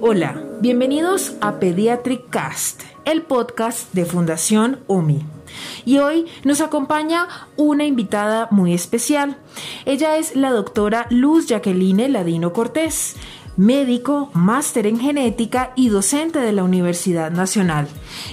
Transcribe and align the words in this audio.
Hola, 0.00 0.42
bienvenidos 0.60 1.36
a 1.40 1.60
Pediatric 1.60 2.28
Cast, 2.28 2.82
el 3.04 3.22
podcast 3.22 3.94
de 3.94 4.04
Fundación 4.04 4.80
UMI. 4.88 5.24
Y 5.84 5.98
hoy 5.98 6.26
nos 6.42 6.60
acompaña 6.60 7.28
una 7.56 7.84
invitada 7.84 8.48
muy 8.50 8.74
especial. 8.74 9.36
Ella 9.84 10.16
es 10.16 10.34
la 10.34 10.50
doctora 10.50 11.06
Luz 11.10 11.46
Jacqueline 11.46 12.12
Ladino 12.12 12.52
Cortés, 12.52 13.14
médico, 13.56 14.30
máster 14.34 14.88
en 14.88 14.98
genética 14.98 15.72
y 15.76 15.90
docente 15.90 16.40
de 16.40 16.50
la 16.50 16.64
Universidad 16.64 17.30
Nacional. 17.30 17.86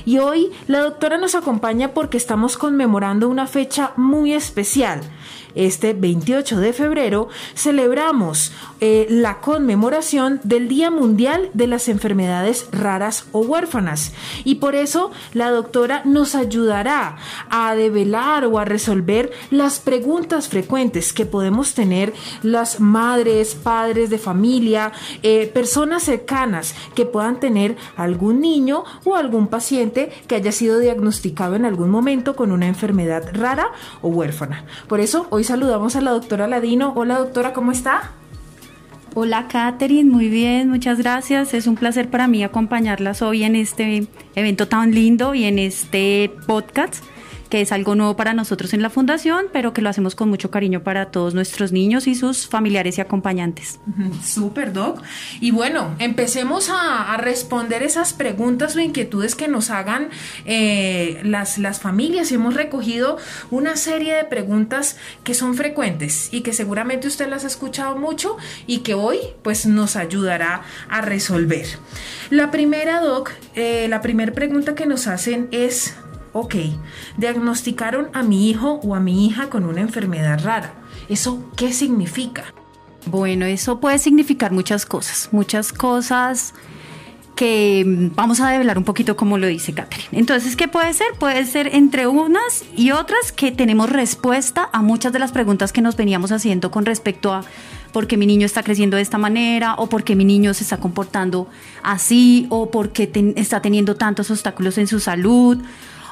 Y 0.04 0.18
hoy 0.18 0.52
la 0.66 0.80
doctora 0.80 1.20
nos 1.20 1.36
acompaña 1.36 1.94
porque 1.94 2.18
estamos 2.18 2.58
conmemorando 2.58 3.30
una 3.30 3.46
fecha 3.46 3.92
muy 3.98 4.34
especial 4.34 5.02
este 5.56 5.94
28 5.94 6.60
de 6.60 6.74
febrero 6.74 7.30
celebramos 7.56 8.52
eh, 8.82 9.08
la 9.10 9.40
conmemoración 9.40 10.40
del 10.44 10.68
Día 10.68 10.92
Mundial 10.92 11.50
de 11.54 11.68
las 11.68 11.88
Enfermedades 11.88 12.68
Raras 12.72 13.26
o 13.32 13.40
Huérfanas 13.40 14.12
y 14.44 14.56
por 14.56 14.76
eso 14.76 15.12
la 15.34 15.50
doctora 15.50 16.02
nos 16.06 16.36
ayudará 16.36 17.18
a 17.50 17.76
develar 17.76 18.46
o 18.46 18.60
a 18.60 18.66
resolver 18.66 19.32
las 19.50 19.80
preguntas 19.80 20.50
frecuentes 20.50 21.14
que 21.14 21.26
podemos 21.26 21.74
tener 21.74 22.14
las 22.44 22.80
madres, 22.80 23.56
padres 23.56 24.10
de 24.10 24.18
familia, 24.18 24.92
eh, 25.24 25.48
personas 25.48 26.04
cercanas 26.04 26.76
que 26.94 27.06
puedan 27.06 27.40
tener 27.40 27.78
algún 27.96 28.42
niño 28.42 28.84
o 29.06 29.16
algún 29.16 29.48
paciente 29.48 30.12
que 30.28 30.36
haya 30.36 30.52
sido 30.52 30.80
diagnosticado 30.80 31.56
en 31.56 31.66
algún 31.66 31.90
momento 31.90 32.36
con 32.36 32.52
una 32.52 32.68
enfermedad 32.68 33.30
rara 33.34 33.68
o 34.02 34.10
huérfana. 34.10 34.66
Por 34.88 35.00
eso 35.00 35.28
hoy 35.30 35.45
saludamos 35.46 35.96
a 35.96 36.02
la 36.02 36.12
doctora 36.12 36.48
Ladino. 36.48 36.92
Hola 36.96 37.18
doctora, 37.20 37.54
¿cómo 37.54 37.72
está? 37.72 38.12
Hola 39.14 39.48
Katherine, 39.48 40.12
muy 40.12 40.28
bien, 40.28 40.70
muchas 40.70 40.98
gracias. 40.98 41.54
Es 41.54 41.68
un 41.68 41.76
placer 41.76 42.10
para 42.10 42.28
mí 42.28 42.44
acompañarlas 42.44 43.22
hoy 43.22 43.44
en 43.44 43.56
este 43.56 44.08
evento 44.36 44.68
tan 44.68 44.94
lindo 44.94 45.34
y 45.34 45.46
en 45.46 45.58
este 45.58 46.34
podcast 46.46 46.96
que 47.50 47.62
es 47.62 47.72
algo 47.72 47.96
nuevo 47.96 48.16
para 48.16 48.34
nosotros 48.34 48.74
en 48.74 48.82
la 48.82 48.90
fundación, 48.90 49.46
pero 49.52 49.74
que 49.74 49.82
lo 49.82 49.90
hacemos 49.90 50.16
con 50.16 50.30
mucho 50.30 50.52
cariño 50.52 50.84
para 50.84 51.08
todos 51.08 51.34
nuestros 51.34 51.72
niños 51.72 52.08
y 52.08 52.16
sus 52.16 52.48
familiares 52.48 52.98
y 52.98 53.02
acompañantes. 53.02 53.80
Súper, 54.24 54.74
Doc. 54.74 55.02
Y 55.40 55.52
bueno, 55.52 55.96
empecemos 56.00 56.70
a, 56.70 57.16
responder 57.18 57.82
esas 57.82 58.14
preguntas 58.14 58.76
o 58.76 58.80
inquietudes 58.80 59.36
que 59.36 59.48
nos 59.48 59.70
hagan 59.70 60.10
eh, 60.46 61.22
las, 61.24 61.58
las 61.58 61.80
familias. 61.80 62.32
Hemos 62.32 62.56
recogido 62.56 63.18
una 63.52 63.78
serie 63.78 64.14
de 64.14 64.26
preguntas 64.26 64.98
que 65.24 65.34
son 65.34 65.56
frecuentes 65.56 66.30
y 66.32 66.42
que 66.42 66.54
seguramente 66.54 67.08
usted 67.08 67.30
las 67.30 67.46
ha 67.46 67.48
escuchado 67.48 67.96
mucho 67.96 68.38
y 68.68 68.80
que 68.80 68.94
hoy 68.94 69.20
pues 69.44 69.66
nos 69.66 69.96
ayudará 69.96 70.64
a 70.90 71.02
resolver. 71.02 71.66
La 72.30 72.52
primera, 72.52 73.02
Doc, 73.02 73.32
eh, 73.56 73.88
la 73.90 74.02
primera 74.02 74.34
pregunta 74.34 74.76
que 74.76 74.86
nos 74.86 75.08
hacen 75.08 75.48
es 75.52 75.96
ok, 76.36 76.56
diagnosticaron 77.16 78.10
a 78.12 78.22
mi 78.22 78.50
hijo 78.50 78.82
o 78.84 78.94
a 78.94 79.00
mi 79.00 79.26
hija 79.26 79.50
con 79.50 79.64
una 79.64 79.80
enfermedad 79.80 80.44
rara. 80.44 80.74
¿Eso 81.08 81.50
qué 81.56 81.72
significa? 81.72 82.54
Bueno, 83.06 83.46
eso 83.46 83.80
puede 83.80 84.00
significar 84.00 84.52
muchas 84.52 84.86
cosas, 84.86 85.30
muchas 85.32 85.72
cosas 85.72 86.54
que 87.36 87.84
mm, 87.86 88.16
vamos 88.16 88.42
a 88.42 88.50
develar 88.50 88.78
un 88.78 88.84
poquito 88.84 89.16
como 89.16 89.38
lo 89.38 89.48
dice 89.48 89.74
Catherine. 89.74 90.10
Entonces, 90.12 90.58
¿qué 90.58 90.68
puede 90.68 90.94
ser? 90.94 91.08
Puede 91.18 91.46
ser 91.46 91.74
entre 91.74 92.06
unas 92.08 92.66
y 92.76 92.92
otras 92.92 93.32
que 93.32 93.54
tenemos 93.54 93.90
respuesta 93.90 94.70
a 94.74 94.82
muchas 94.82 95.14
de 95.14 95.20
las 95.20 95.32
preguntas 95.32 95.72
que 95.72 95.82
nos 95.82 95.96
veníamos 95.96 96.34
haciendo 96.34 96.70
con 96.70 96.86
respecto 96.86 97.34
a 97.34 97.46
por 97.94 98.08
qué 98.08 98.18
mi 98.18 98.26
niño 98.26 98.46
está 98.46 98.62
creciendo 98.62 98.98
de 98.98 99.04
esta 99.04 99.18
manera 99.18 99.76
o 99.76 99.88
por 99.88 100.04
qué 100.04 100.18
mi 100.18 100.26
niño 100.26 100.54
se 100.54 100.64
está 100.64 100.78
comportando 100.78 101.48
así 101.82 102.46
o 102.50 102.70
por 102.70 102.92
qué 102.92 103.10
está 103.38 103.62
teniendo 103.62 103.96
tantos 103.96 104.30
obstáculos 104.32 104.78
en 104.78 104.88
su 104.88 105.00
salud 105.00 105.64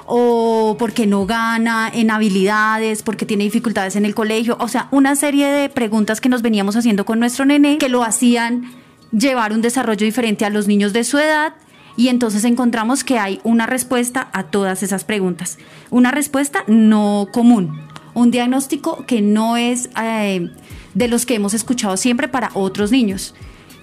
o 0.05 0.75
porque 0.77 1.07
no 1.07 1.25
gana 1.25 1.89
en 1.93 2.11
habilidades, 2.11 3.03
porque 3.03 3.25
tiene 3.25 3.43
dificultades 3.45 3.95
en 3.95 4.05
el 4.05 4.15
colegio, 4.15 4.57
o 4.59 4.67
sea, 4.67 4.87
una 4.91 5.15
serie 5.15 5.47
de 5.47 5.69
preguntas 5.69 6.21
que 6.21 6.29
nos 6.29 6.41
veníamos 6.41 6.75
haciendo 6.75 7.05
con 7.05 7.19
nuestro 7.19 7.45
nene 7.45 7.77
que 7.77 7.89
lo 7.89 8.03
hacían 8.03 8.71
llevar 9.11 9.53
un 9.53 9.61
desarrollo 9.61 10.05
diferente 10.05 10.45
a 10.45 10.49
los 10.49 10.67
niños 10.67 10.93
de 10.93 11.03
su 11.03 11.17
edad 11.17 11.53
y 11.95 12.07
entonces 12.07 12.43
encontramos 12.43 13.03
que 13.03 13.19
hay 13.19 13.39
una 13.43 13.65
respuesta 13.65 14.29
a 14.33 14.43
todas 14.43 14.83
esas 14.83 15.03
preguntas, 15.03 15.57
una 15.91 16.11
respuesta 16.11 16.63
no 16.67 17.27
común, 17.31 17.79
un 18.13 18.31
diagnóstico 18.31 19.05
que 19.05 19.21
no 19.21 19.57
es 19.57 19.89
eh, 20.01 20.49
de 20.93 21.07
los 21.07 21.25
que 21.25 21.35
hemos 21.35 21.53
escuchado 21.53 21.97
siempre 21.97 22.27
para 22.27 22.49
otros 22.53 22.91
niños. 22.91 23.35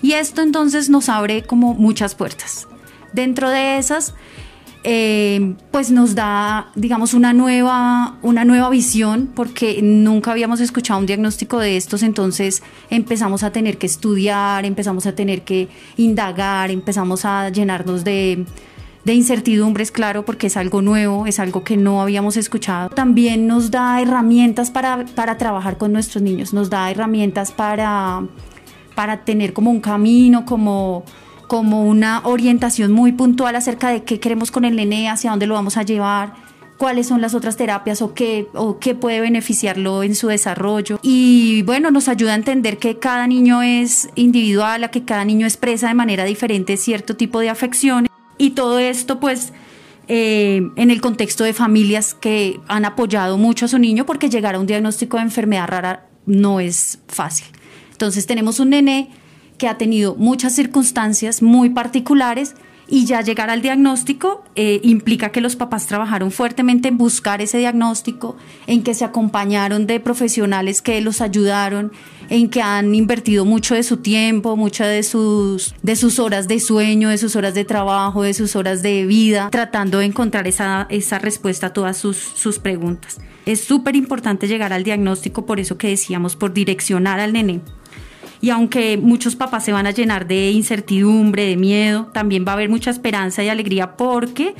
Y 0.02 0.12
esto 0.12 0.42
entonces 0.42 0.88
nos 0.88 1.08
abre 1.08 1.42
como 1.42 1.74
muchas 1.74 2.14
puertas. 2.14 2.66
Dentro 3.12 3.50
de 3.50 3.78
esas 3.78 4.14
eh, 4.82 5.56
pues 5.70 5.90
nos 5.90 6.14
da, 6.14 6.70
digamos, 6.74 7.12
una 7.12 7.32
nueva, 7.32 8.16
una 8.22 8.44
nueva 8.44 8.70
visión, 8.70 9.30
porque 9.34 9.80
nunca 9.82 10.30
habíamos 10.30 10.60
escuchado 10.60 11.00
un 11.00 11.06
diagnóstico 11.06 11.58
de 11.58 11.76
estos, 11.76 12.02
entonces 12.02 12.62
empezamos 12.88 13.42
a 13.42 13.52
tener 13.52 13.76
que 13.76 13.86
estudiar, 13.86 14.64
empezamos 14.64 15.06
a 15.06 15.14
tener 15.14 15.42
que 15.42 15.68
indagar, 15.98 16.70
empezamos 16.70 17.26
a 17.26 17.50
llenarnos 17.50 18.04
de, 18.04 18.46
de 19.04 19.14
incertidumbres, 19.14 19.90
claro, 19.90 20.24
porque 20.24 20.46
es 20.46 20.56
algo 20.56 20.80
nuevo, 20.80 21.26
es 21.26 21.40
algo 21.40 21.62
que 21.62 21.76
no 21.76 22.00
habíamos 22.00 22.38
escuchado. 22.38 22.88
También 22.88 23.46
nos 23.46 23.70
da 23.70 24.00
herramientas 24.00 24.70
para, 24.70 25.04
para 25.14 25.36
trabajar 25.36 25.76
con 25.76 25.92
nuestros 25.92 26.22
niños, 26.22 26.54
nos 26.54 26.70
da 26.70 26.90
herramientas 26.90 27.52
para, 27.52 28.26
para 28.94 29.24
tener 29.24 29.52
como 29.52 29.70
un 29.70 29.80
camino, 29.80 30.46
como 30.46 31.04
como 31.50 31.84
una 31.84 32.20
orientación 32.26 32.92
muy 32.92 33.10
puntual 33.10 33.56
acerca 33.56 33.88
de 33.88 34.04
qué 34.04 34.20
queremos 34.20 34.52
con 34.52 34.64
el 34.64 34.76
nene, 34.76 35.10
hacia 35.10 35.30
dónde 35.30 35.48
lo 35.48 35.54
vamos 35.54 35.76
a 35.76 35.82
llevar, 35.82 36.32
cuáles 36.78 37.08
son 37.08 37.20
las 37.20 37.34
otras 37.34 37.56
terapias 37.56 38.02
o 38.02 38.14
qué, 38.14 38.46
o 38.54 38.78
qué 38.78 38.94
puede 38.94 39.20
beneficiarlo 39.20 40.04
en 40.04 40.14
su 40.14 40.28
desarrollo. 40.28 41.00
Y 41.02 41.62
bueno, 41.62 41.90
nos 41.90 42.06
ayuda 42.06 42.34
a 42.34 42.36
entender 42.36 42.78
que 42.78 43.00
cada 43.00 43.26
niño 43.26 43.62
es 43.62 44.10
individual, 44.14 44.84
a 44.84 44.92
que 44.92 45.04
cada 45.04 45.24
niño 45.24 45.44
expresa 45.44 45.88
de 45.88 45.94
manera 45.94 46.24
diferente 46.24 46.76
cierto 46.76 47.16
tipo 47.16 47.40
de 47.40 47.48
afecciones. 47.48 48.12
Y 48.38 48.50
todo 48.50 48.78
esto 48.78 49.18
pues 49.18 49.52
eh, 50.06 50.62
en 50.76 50.90
el 50.92 51.00
contexto 51.00 51.42
de 51.42 51.52
familias 51.52 52.14
que 52.14 52.60
han 52.68 52.84
apoyado 52.84 53.38
mucho 53.38 53.64
a 53.64 53.68
su 53.68 53.80
niño 53.80 54.06
porque 54.06 54.30
llegar 54.30 54.54
a 54.54 54.60
un 54.60 54.68
diagnóstico 54.68 55.16
de 55.16 55.24
enfermedad 55.24 55.66
rara 55.66 56.06
no 56.26 56.60
es 56.60 57.00
fácil. 57.08 57.48
Entonces 57.90 58.28
tenemos 58.28 58.60
un 58.60 58.70
nene 58.70 59.10
que 59.60 59.68
ha 59.68 59.76
tenido 59.76 60.16
muchas 60.16 60.54
circunstancias 60.54 61.42
muy 61.42 61.68
particulares 61.68 62.54
y 62.88 63.04
ya 63.04 63.20
llegar 63.20 63.50
al 63.50 63.60
diagnóstico 63.60 64.42
eh, 64.56 64.80
implica 64.82 65.32
que 65.32 65.42
los 65.42 65.54
papás 65.54 65.86
trabajaron 65.86 66.30
fuertemente 66.30 66.88
en 66.88 66.96
buscar 66.96 67.42
ese 67.42 67.58
diagnóstico, 67.58 68.38
en 68.66 68.82
que 68.82 68.94
se 68.94 69.04
acompañaron 69.04 69.86
de 69.86 70.00
profesionales 70.00 70.80
que 70.80 70.98
los 71.02 71.20
ayudaron, 71.20 71.92
en 72.30 72.48
que 72.48 72.62
han 72.62 72.94
invertido 72.94 73.44
mucho 73.44 73.74
de 73.74 73.82
su 73.82 73.98
tiempo, 73.98 74.56
muchas 74.56 74.88
de 74.88 75.02
sus, 75.02 75.74
de 75.82 75.94
sus 75.94 76.18
horas 76.18 76.48
de 76.48 76.58
sueño, 76.58 77.10
de 77.10 77.18
sus 77.18 77.36
horas 77.36 77.52
de 77.52 77.66
trabajo, 77.66 78.22
de 78.22 78.32
sus 78.32 78.56
horas 78.56 78.82
de 78.82 79.04
vida, 79.04 79.50
tratando 79.50 79.98
de 79.98 80.06
encontrar 80.06 80.48
esa, 80.48 80.86
esa 80.88 81.18
respuesta 81.18 81.66
a 81.66 81.72
todas 81.74 81.98
sus, 81.98 82.16
sus 82.16 82.58
preguntas. 82.58 83.18
Es 83.44 83.62
súper 83.62 83.94
importante 83.94 84.48
llegar 84.48 84.72
al 84.72 84.84
diagnóstico, 84.84 85.44
por 85.44 85.60
eso 85.60 85.76
que 85.76 85.88
decíamos, 85.88 86.34
por 86.34 86.54
direccionar 86.54 87.20
al 87.20 87.34
nene 87.34 87.60
y 88.40 88.50
aunque 88.50 88.96
muchos 88.96 89.36
papás 89.36 89.64
se 89.64 89.72
van 89.72 89.86
a 89.86 89.90
llenar 89.90 90.26
de 90.26 90.50
incertidumbre, 90.50 91.46
de 91.46 91.56
miedo, 91.56 92.08
también 92.12 92.44
va 92.46 92.52
a 92.52 92.54
haber 92.54 92.68
mucha 92.68 92.90
esperanza 92.90 93.42
y 93.42 93.48
alegría 93.48 93.96
porque 93.96 94.54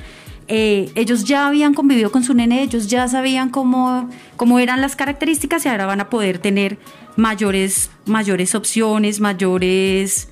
eh, 0.48 0.90
ellos 0.96 1.24
ya 1.24 1.46
habían 1.46 1.74
convivido 1.74 2.10
con 2.10 2.24
su 2.24 2.34
nene, 2.34 2.62
ellos 2.62 2.88
ya 2.88 3.06
sabían 3.08 3.50
cómo, 3.50 4.10
cómo 4.36 4.58
eran 4.58 4.80
las 4.80 4.96
características 4.96 5.64
y 5.64 5.68
ahora 5.68 5.86
van 5.86 6.00
a 6.00 6.10
poder 6.10 6.38
tener 6.38 6.78
mayores, 7.16 7.90
mayores 8.04 8.54
opciones, 8.54 9.20
mayores, 9.20 10.28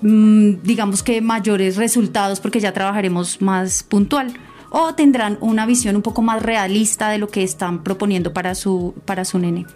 mm, 0.00 0.62
digamos 0.62 1.02
que 1.02 1.20
mayores 1.20 1.76
resultados 1.76 2.40
porque 2.40 2.60
ya 2.60 2.72
trabajaremos 2.72 3.42
más 3.42 3.82
puntual 3.82 4.32
o 4.70 4.94
tendrán 4.94 5.36
una 5.40 5.66
visión 5.66 5.96
un 5.96 6.02
poco 6.02 6.22
más 6.22 6.42
realista 6.42 7.10
de 7.10 7.18
lo 7.18 7.28
que 7.28 7.42
están 7.42 7.84
proponiendo 7.84 8.32
para 8.32 8.54
su, 8.54 8.94
para 9.04 9.26
su 9.26 9.38
nene. 9.38 9.66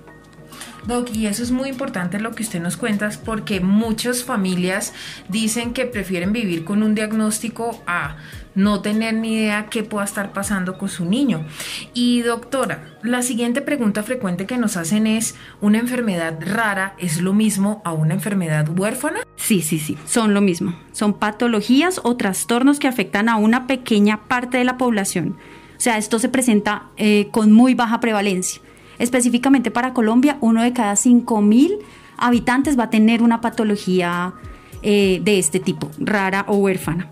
Doc, 0.86 1.10
y 1.12 1.26
eso 1.26 1.42
es 1.42 1.50
muy 1.50 1.68
importante 1.68 2.20
lo 2.20 2.30
que 2.32 2.44
usted 2.44 2.60
nos 2.60 2.76
cuenta, 2.76 3.10
porque 3.24 3.60
muchas 3.60 4.22
familias 4.22 4.92
dicen 5.28 5.72
que 5.72 5.84
prefieren 5.84 6.32
vivir 6.32 6.64
con 6.64 6.84
un 6.84 6.94
diagnóstico 6.94 7.82
a 7.88 8.16
no 8.54 8.80
tener 8.80 9.14
ni 9.14 9.34
idea 9.34 9.66
qué 9.66 9.82
pueda 9.82 10.04
estar 10.04 10.32
pasando 10.32 10.78
con 10.78 10.88
su 10.88 11.04
niño. 11.04 11.44
Y 11.92 12.22
doctora, 12.22 12.96
la 13.02 13.22
siguiente 13.22 13.62
pregunta 13.62 14.04
frecuente 14.04 14.46
que 14.46 14.58
nos 14.58 14.76
hacen 14.76 15.08
es, 15.08 15.34
¿una 15.60 15.78
enfermedad 15.78 16.38
rara 16.40 16.94
es 16.98 17.20
lo 17.20 17.32
mismo 17.32 17.82
a 17.84 17.92
una 17.92 18.14
enfermedad 18.14 18.68
huérfana? 18.68 19.20
Sí, 19.34 19.62
sí, 19.62 19.80
sí, 19.80 19.98
son 20.06 20.34
lo 20.34 20.40
mismo. 20.40 20.78
Son 20.92 21.14
patologías 21.14 22.00
o 22.04 22.16
trastornos 22.16 22.78
que 22.78 22.88
afectan 22.88 23.28
a 23.28 23.36
una 23.36 23.66
pequeña 23.66 24.28
parte 24.28 24.58
de 24.58 24.64
la 24.64 24.78
población. 24.78 25.36
O 25.76 25.80
sea, 25.80 25.98
esto 25.98 26.20
se 26.20 26.28
presenta 26.28 26.84
eh, 26.96 27.28
con 27.32 27.52
muy 27.52 27.74
baja 27.74 28.00
prevalencia 28.00 28.62
específicamente 28.98 29.70
para 29.70 29.92
Colombia, 29.92 30.38
uno 30.40 30.62
de 30.62 30.72
cada 30.72 30.94
5.000 30.94 31.78
habitantes 32.16 32.78
va 32.78 32.84
a 32.84 32.90
tener 32.90 33.22
una 33.22 33.40
patología 33.40 34.34
eh, 34.82 35.20
de 35.22 35.38
este 35.38 35.60
tipo, 35.60 35.90
rara 35.98 36.44
o 36.48 36.56
huérfana. 36.56 37.08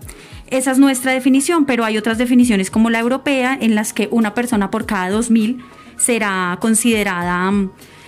Esa 0.47 0.71
es 0.71 0.77
nuestra 0.77 1.11
definición, 1.11 1.65
pero 1.65 1.83
hay 1.83 1.97
otras 1.97 2.17
definiciones 2.17 2.69
como 2.69 2.89
la 2.89 2.99
europea 2.99 3.57
en 3.59 3.75
las 3.75 3.93
que 3.93 4.07
una 4.11 4.33
persona 4.33 4.69
por 4.69 4.85
cada 4.85 5.09
2.000 5.09 5.61
será 5.97 6.57
considerada 6.61 7.51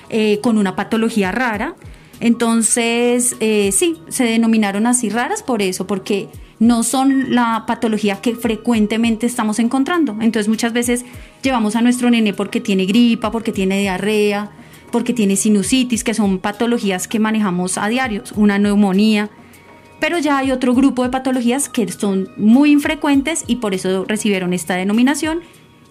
eh, 0.10 0.40
con 0.42 0.58
una 0.58 0.76
patología 0.76 1.32
rara. 1.32 1.76
Entonces, 2.20 3.36
eh, 3.40 3.72
sí, 3.72 3.98
se 4.10 4.24
denominaron 4.24 4.88
así 4.88 5.10
raras 5.10 5.44
por 5.44 5.62
eso, 5.62 5.88
porque 5.88 6.30
no 6.60 6.84
son 6.84 7.36
la 7.36 7.66
patología 7.68 8.22
que 8.22 8.36
frecuentemente 8.36 9.26
estamos 9.26 9.60
encontrando. 9.60 10.18
Entonces, 10.22 10.48
muchas 10.48 10.74
veces 10.74 11.06
llevamos 11.42 11.76
a 11.76 11.82
nuestro 11.82 12.10
nene 12.10 12.34
porque 12.34 12.62
tiene 12.62 12.86
gripa, 12.86 13.32
porque 13.32 13.52
tiene 13.52 13.80
diarrea, 13.80 14.52
porque 14.92 15.14
tiene 15.14 15.36
sinusitis, 15.36 16.04
que 16.04 16.14
son 16.14 16.40
patologías 16.40 17.08
que 17.08 17.20
manejamos 17.20 17.78
a 17.78 17.88
diario, 17.88 18.24
una 18.36 18.60
neumonía. 18.60 19.30
Pero 20.00 20.20
ya 20.20 20.38
hay 20.38 20.52
otro 20.52 20.74
grupo 20.74 21.04
de 21.04 21.10
patologías 21.10 21.70
que 21.70 21.92
son 21.92 22.30
muy 22.38 22.72
infrecuentes 22.72 23.44
y 23.48 23.58
por 23.58 23.74
eso 23.74 24.06
recibieron 24.08 24.54
esta 24.54 24.76
denominación 24.76 25.42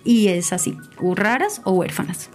y 0.05 0.29
es 0.29 0.53
así, 0.53 0.77
o 0.99 1.15
raras 1.15 1.61
o 1.65 1.73
huérfanas. 1.73 2.31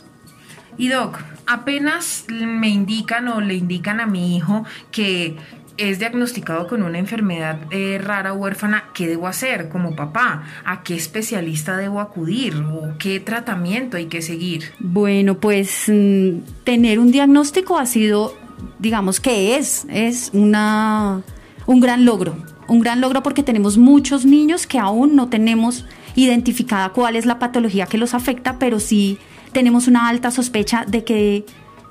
Y 0.78 0.88
Doc, 0.90 1.20
apenas 1.46 2.26
me 2.30 2.70
indican 2.70 3.28
o 3.28 3.42
le 3.42 3.56
indican 3.56 4.00
a 4.00 4.08
mi 4.08 4.36
hijo 4.36 4.66
que 4.92 5.38
es 5.78 6.00
diagnosticado 6.00 6.68
con 6.68 6.84
una 6.84 7.00
enfermedad 7.00 7.60
eh, 7.72 8.00
rara 8.02 8.34
huérfana, 8.34 8.86
¿qué 8.94 9.08
debo 9.08 9.28
hacer 9.28 9.70
como 9.70 9.96
papá? 9.96 10.44
¿A 10.66 10.84
qué 10.84 10.96
especialista 10.96 11.78
debo 11.78 12.00
acudir? 12.00 12.56
¿O 12.56 12.96
qué 12.98 13.20
tratamiento 13.20 13.98
hay 13.98 14.06
que 14.06 14.22
seguir? 14.22 14.72
Bueno, 14.80 15.38
pues 15.40 15.84
mm, 15.88 16.64
tener 16.64 17.00
un 17.00 17.12
diagnóstico 17.12 17.78
ha 17.78 17.86
sido, 17.86 18.36
digamos 18.80 19.20
que 19.20 19.58
es, 19.58 19.86
es 19.90 20.30
una 20.34 21.22
un 21.66 21.80
gran 21.80 22.06
logro, 22.06 22.36
un 22.68 22.80
gran 22.82 23.02
logro 23.02 23.24
porque 23.24 23.44
tenemos 23.44 23.78
muchos 23.78 24.26
niños 24.26 24.68
que 24.68 24.80
aún 24.80 25.16
no 25.16 25.30
tenemos 25.30 25.86
identificada 26.16 26.90
cuál 26.90 27.16
es 27.16 27.26
la 27.26 27.40
patología 27.40 27.86
que 27.86 27.98
los 27.98 28.14
afecta, 28.14 28.60
pero 28.60 28.80
sí 28.80 29.18
tenemos 29.52 29.88
una 29.88 30.10
alta 30.10 30.32
sospecha 30.32 30.86
de 30.86 31.04
que 31.04 31.46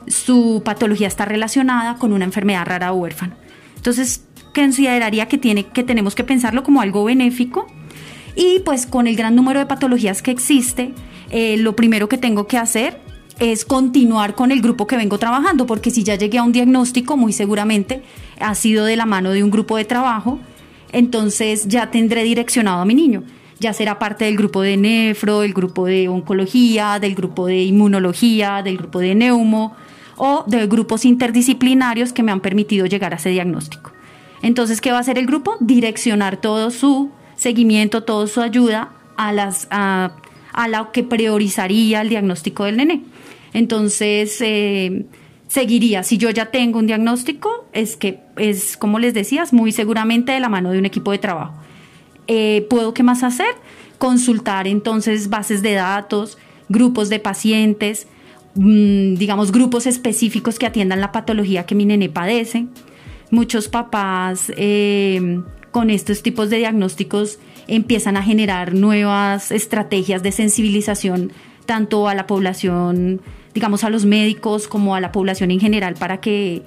su 0.06 0.62
patología 0.64 1.08
está 1.08 1.24
relacionada 1.24 1.96
con 1.96 2.12
una 2.12 2.24
enfermedad 2.24 2.66
rara 2.66 2.92
o 2.92 2.96
huérfana. 2.96 3.36
Entonces, 3.80 4.26
consideraría 4.54 5.26
que, 5.26 5.38
tiene, 5.38 5.64
que 5.64 5.82
tenemos 5.82 6.14
que 6.14 6.22
pensarlo 6.22 6.62
como 6.62 6.82
algo 6.82 7.02
benéfico 7.02 7.66
y 8.36 8.60
pues 8.60 8.84
con 8.84 9.06
el 9.06 9.16
gran 9.16 9.34
número 9.34 9.58
de 9.58 9.64
patologías 9.64 10.20
que 10.20 10.30
existe, 10.30 10.92
eh, 11.30 11.56
lo 11.56 11.74
primero 11.74 12.06
que 12.06 12.18
tengo 12.18 12.46
que 12.46 12.58
hacer 12.58 13.00
es 13.38 13.64
continuar 13.64 14.34
con 14.34 14.50
el 14.50 14.60
grupo 14.60 14.86
que 14.86 14.98
vengo 14.98 15.18
trabajando, 15.18 15.64
porque 15.64 15.90
si 15.90 16.02
ya 16.02 16.16
llegué 16.16 16.36
a 16.36 16.42
un 16.42 16.52
diagnóstico, 16.52 17.16
muy 17.16 17.32
seguramente 17.32 18.02
ha 18.38 18.54
sido 18.54 18.84
de 18.84 18.96
la 18.96 19.06
mano 19.06 19.30
de 19.30 19.42
un 19.42 19.50
grupo 19.50 19.78
de 19.78 19.86
trabajo, 19.86 20.38
entonces 20.92 21.66
ya 21.66 21.90
tendré 21.90 22.22
direccionado 22.22 22.82
a 22.82 22.84
mi 22.84 22.94
niño. 22.94 23.22
Ya 23.60 23.72
será 23.72 23.98
parte 23.98 24.26
del 24.26 24.36
grupo 24.36 24.60
de 24.60 24.76
nefro, 24.76 25.40
del 25.40 25.54
grupo 25.54 25.86
de 25.86 26.06
oncología, 26.08 26.98
del 27.00 27.14
grupo 27.14 27.46
de 27.46 27.62
inmunología, 27.62 28.60
del 28.62 28.76
grupo 28.76 28.98
de 28.98 29.14
neumo 29.14 29.74
o 30.22 30.44
de 30.46 30.66
grupos 30.66 31.06
interdisciplinarios 31.06 32.12
que 32.12 32.22
me 32.22 32.30
han 32.30 32.40
permitido 32.40 32.84
llegar 32.84 33.14
a 33.14 33.16
ese 33.16 33.30
diagnóstico. 33.30 33.90
Entonces, 34.42 34.82
¿qué 34.82 34.92
va 34.92 34.98
a 34.98 35.00
hacer 35.00 35.18
el 35.18 35.26
grupo? 35.26 35.56
Direccionar 35.60 36.36
todo 36.36 36.70
su 36.70 37.10
seguimiento, 37.36 38.02
toda 38.02 38.26
su 38.26 38.42
ayuda 38.42 38.92
a, 39.16 39.32
las, 39.32 39.66
a, 39.70 40.12
a 40.52 40.68
lo 40.68 40.92
que 40.92 41.04
priorizaría 41.04 42.02
el 42.02 42.10
diagnóstico 42.10 42.64
del 42.64 42.76
nene. 42.76 43.02
Entonces, 43.54 44.36
eh, 44.42 45.06
seguiría. 45.48 46.02
Si 46.02 46.18
yo 46.18 46.28
ya 46.28 46.50
tengo 46.50 46.78
un 46.78 46.86
diagnóstico, 46.86 47.66
es 47.72 47.96
que 47.96 48.20
es, 48.36 48.76
como 48.76 48.98
les 48.98 49.14
decías, 49.14 49.54
muy 49.54 49.72
seguramente 49.72 50.32
de 50.32 50.40
la 50.40 50.50
mano 50.50 50.70
de 50.70 50.78
un 50.78 50.84
equipo 50.84 51.12
de 51.12 51.18
trabajo. 51.18 51.54
Eh, 52.26 52.66
¿Puedo 52.68 52.92
qué 52.92 53.02
más 53.02 53.22
hacer? 53.22 53.54
Consultar 53.96 54.66
entonces 54.66 55.30
bases 55.30 55.62
de 55.62 55.72
datos, 55.72 56.36
grupos 56.68 57.08
de 57.08 57.20
pacientes, 57.20 58.06
digamos, 58.54 59.52
grupos 59.52 59.86
específicos 59.86 60.58
que 60.58 60.66
atiendan 60.66 61.00
la 61.00 61.12
patología 61.12 61.66
que 61.66 61.74
mi 61.74 61.84
nene 61.84 62.08
padece. 62.08 62.66
Muchos 63.30 63.68
papás 63.68 64.52
eh, 64.56 65.40
con 65.70 65.90
estos 65.90 66.22
tipos 66.22 66.50
de 66.50 66.58
diagnósticos 66.58 67.38
empiezan 67.68 68.16
a 68.16 68.22
generar 68.22 68.74
nuevas 68.74 69.52
estrategias 69.52 70.22
de 70.22 70.32
sensibilización 70.32 71.32
tanto 71.66 72.08
a 72.08 72.14
la 72.14 72.26
población 72.26 73.20
digamos, 73.54 73.84
a 73.84 73.90
los 73.90 74.04
médicos 74.04 74.68
como 74.68 74.94
a 74.94 75.00
la 75.00 75.12
población 75.12 75.50
en 75.50 75.60
general 75.60 75.94
para 75.94 76.20
que 76.20 76.62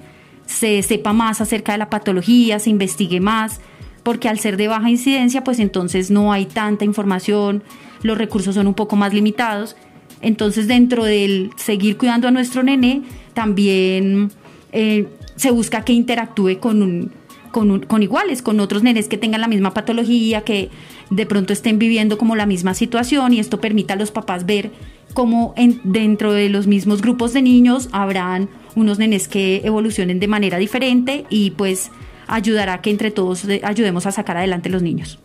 se 0.46 0.82
sepa 0.82 1.12
más 1.12 1.40
acerca 1.40 1.72
de 1.72 1.78
la 1.78 1.90
patología, 1.90 2.58
se 2.58 2.70
investigue 2.70 3.20
más, 3.20 3.60
porque 4.02 4.28
al 4.28 4.38
ser 4.38 4.56
de 4.56 4.68
baja 4.68 4.90
incidencia, 4.90 5.42
pues 5.42 5.58
entonces 5.58 6.10
no 6.10 6.32
hay 6.32 6.44
tanta 6.44 6.84
información, 6.84 7.62
los 8.02 8.18
recursos 8.18 8.54
son 8.54 8.66
un 8.66 8.74
poco 8.74 8.96
más 8.96 9.14
limitados. 9.14 9.76
Entonces, 10.24 10.66
dentro 10.66 11.04
del 11.04 11.50
seguir 11.56 11.96
cuidando 11.96 12.28
a 12.28 12.30
nuestro 12.30 12.62
nene, 12.62 13.02
también 13.34 14.30
eh, 14.72 15.06
se 15.36 15.50
busca 15.50 15.84
que 15.84 15.92
interactúe 15.92 16.58
con, 16.60 17.12
con, 17.52 17.80
con, 17.80 18.02
iguales, 18.02 18.40
con 18.40 18.58
otros 18.58 18.82
nenes 18.82 19.06
que 19.08 19.18
tengan 19.18 19.42
la 19.42 19.48
misma 19.48 19.74
patología, 19.74 20.40
que 20.40 20.70
de 21.10 21.26
pronto 21.26 21.52
estén 21.52 21.78
viviendo 21.78 22.16
como 22.16 22.36
la 22.36 22.46
misma 22.46 22.74
situación 22.74 23.34
y 23.34 23.38
esto 23.38 23.60
permita 23.60 23.94
a 23.94 23.96
los 23.96 24.10
papás 24.10 24.46
ver 24.46 24.70
como 25.12 25.54
en, 25.56 25.80
dentro 25.84 26.32
de 26.32 26.48
los 26.48 26.66
mismos 26.66 27.02
grupos 27.02 27.32
de 27.32 27.42
niños 27.42 27.88
habrán 27.92 28.48
unos 28.74 28.98
nenes 28.98 29.28
que 29.28 29.60
evolucionen 29.64 30.18
de 30.18 30.26
manera 30.26 30.58
diferente 30.58 31.24
y 31.28 31.52
pues 31.52 31.90
ayudará 32.26 32.80
que 32.80 32.90
entre 32.90 33.10
todos 33.10 33.46
ayudemos 33.62 34.06
a 34.06 34.12
sacar 34.12 34.36
adelante 34.36 34.70
los 34.70 34.82
niños. 34.82 35.18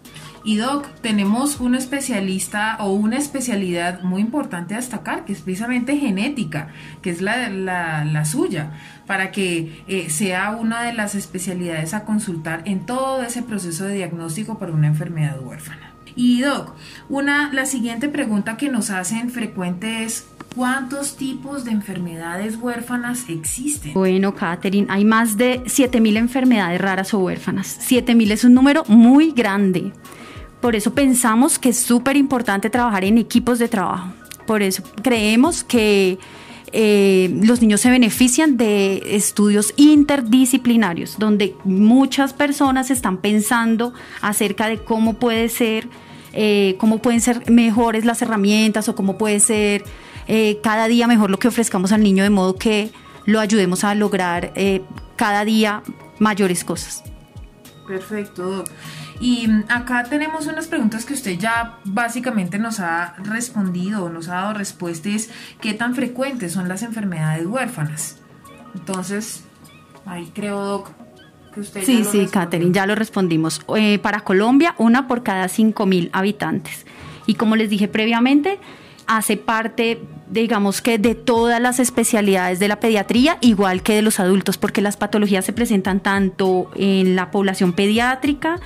Y 0.43 0.57
Doc, 0.57 0.87
tenemos 1.01 1.59
un 1.59 1.75
especialista 1.75 2.77
o 2.79 2.93
una 2.93 3.17
especialidad 3.17 4.01
muy 4.01 4.21
importante 4.21 4.73
a 4.73 4.77
destacar, 4.77 5.25
que 5.25 5.33
es 5.33 5.41
precisamente 5.41 5.97
genética, 5.97 6.69
que 7.01 7.09
es 7.09 7.21
la, 7.21 7.49
la, 7.49 8.25
suya, 8.25 8.71
para 9.05 9.31
que 9.31 9.83
eh, 9.87 10.09
sea 10.09 10.51
una 10.51 10.83
de 10.83 10.93
las 10.93 11.15
especialidades 11.15 11.93
a 11.93 12.05
consultar 12.05 12.61
en 12.65 12.85
todo 12.85 13.21
ese 13.21 13.43
proceso 13.43 13.85
de 13.85 13.95
diagnóstico 13.95 14.59
para 14.59 14.71
una 14.71 14.87
enfermedad 14.87 15.39
huérfana. 15.41 15.93
Y 16.15 16.41
Doc, 16.41 16.73
una, 17.07 17.53
la 17.53 17.65
siguiente 17.65 18.09
pregunta 18.09 18.57
que 18.57 18.69
nos 18.69 18.89
hacen 18.89 19.29
frecuente 19.29 20.03
es 20.03 20.25
¿Cuántos 20.55 21.15
tipos 21.15 21.63
de 21.63 21.71
enfermedades 21.71 22.57
huérfanas 22.57 23.29
existen? 23.29 23.93
Bueno, 23.93 24.33
Katherine, 24.33 24.87
hay 24.89 25.05
más 25.05 25.37
de 25.37 25.63
7.000 25.63 26.17
enfermedades 26.17 26.81
raras 26.81 27.13
o 27.13 27.19
huérfanas. 27.19 27.79
7.000 27.87 28.31
es 28.31 28.43
un 28.43 28.55
número 28.55 28.83
muy 28.87 29.31
grande. 29.31 29.93
Por 30.61 30.75
eso 30.75 30.93
pensamos 30.93 31.57
que 31.57 31.69
es 31.69 31.79
súper 31.79 32.17
importante 32.17 32.69
trabajar 32.69 33.03
en 33.03 33.17
equipos 33.17 33.59
de 33.59 33.67
trabajo. 33.67 34.11
Por 34.45 34.61
eso 34.61 34.83
creemos 35.01 35.63
que 35.63 36.17
eh, 36.71 37.31
los 37.43 37.61
niños 37.61 37.81
se 37.81 37.89
benefician 37.89 38.57
de 38.57 39.15
estudios 39.15 39.73
interdisciplinarios, 39.77 41.17
donde 41.17 41.55
muchas 41.63 42.33
personas 42.33 42.91
están 42.91 43.17
pensando 43.17 43.93
acerca 44.21 44.67
de 44.67 44.77
cómo 44.77 45.15
puede 45.15 45.49
ser 45.49 45.87
eh, 46.33 46.75
cómo 46.77 46.99
pueden 46.99 47.21
ser 47.21 47.49
mejores 47.49 48.05
las 48.05 48.21
herramientas 48.21 48.87
o 48.87 48.95
cómo 48.95 49.17
puede 49.17 49.39
ser 49.39 49.83
eh, 50.27 50.59
cada 50.61 50.87
día 50.87 51.07
mejor 51.07 51.31
lo 51.31 51.39
que 51.39 51.47
ofrezcamos 51.47 51.91
al 51.91 52.03
niño 52.03 52.23
de 52.23 52.29
modo 52.29 52.55
que 52.55 52.91
lo 53.25 53.39
ayudemos 53.39 53.83
a 53.83 53.95
lograr 53.95 54.53
cada 55.15 55.43
día 55.43 55.81
mayores 56.19 56.63
cosas. 56.63 57.03
Perfecto. 57.89 58.65
Y 59.19 59.47
mm, 59.47 59.63
acá 59.67 60.03
tenemos 60.03 60.45
unas 60.45 60.67
preguntas 60.67 61.05
que 61.05 61.15
usted 61.15 61.39
ya 61.39 61.79
básicamente 61.85 62.59
nos 62.59 62.79
ha 62.79 63.15
respondido, 63.23 64.09
nos 64.09 64.29
ha 64.29 64.35
dado 64.35 64.53
respuestas. 64.53 65.29
¿Qué 65.59 65.73
tan 65.73 65.95
frecuentes 65.95 66.53
son 66.53 66.69
las 66.69 66.83
enfermedades 66.83 67.47
huérfanas? 67.47 68.17
Entonces, 68.75 69.43
ahí 70.05 70.31
creo, 70.35 70.63
Doc, 70.63 70.91
sí, 71.83 72.03
sí, 72.03 72.27
Catherine, 72.31 72.71
ya 72.71 72.85
lo 72.85 72.93
respondimos. 72.93 73.59
Eh, 73.75 73.97
para 73.97 74.19
Colombia, 74.19 74.75
una 74.77 75.07
por 75.07 75.23
cada 75.23 75.47
5.000 75.47 76.11
habitantes. 76.13 76.85
Y 77.25 77.33
como 77.33 77.55
les 77.55 77.71
dije 77.71 77.87
previamente, 77.87 78.59
hace 79.07 79.35
parte, 79.35 79.99
digamos 80.29 80.81
que 80.81 80.97
de 80.97 81.15
todas 81.15 81.61
las 81.61 81.79
especialidades 81.79 82.59
de 82.59 82.67
la 82.67 82.79
pediatría, 82.79 83.37
igual 83.41 83.81
que 83.81 83.95
de 83.95 84.01
los 84.01 84.19
adultos, 84.19 84.57
porque 84.57 84.81
las 84.81 84.97
patologías 84.97 85.45
se 85.45 85.53
presentan 85.53 85.99
tanto 85.99 86.69
en 86.75 87.15
la 87.15 87.31
población 87.31 87.73
pediátrica 87.73 88.59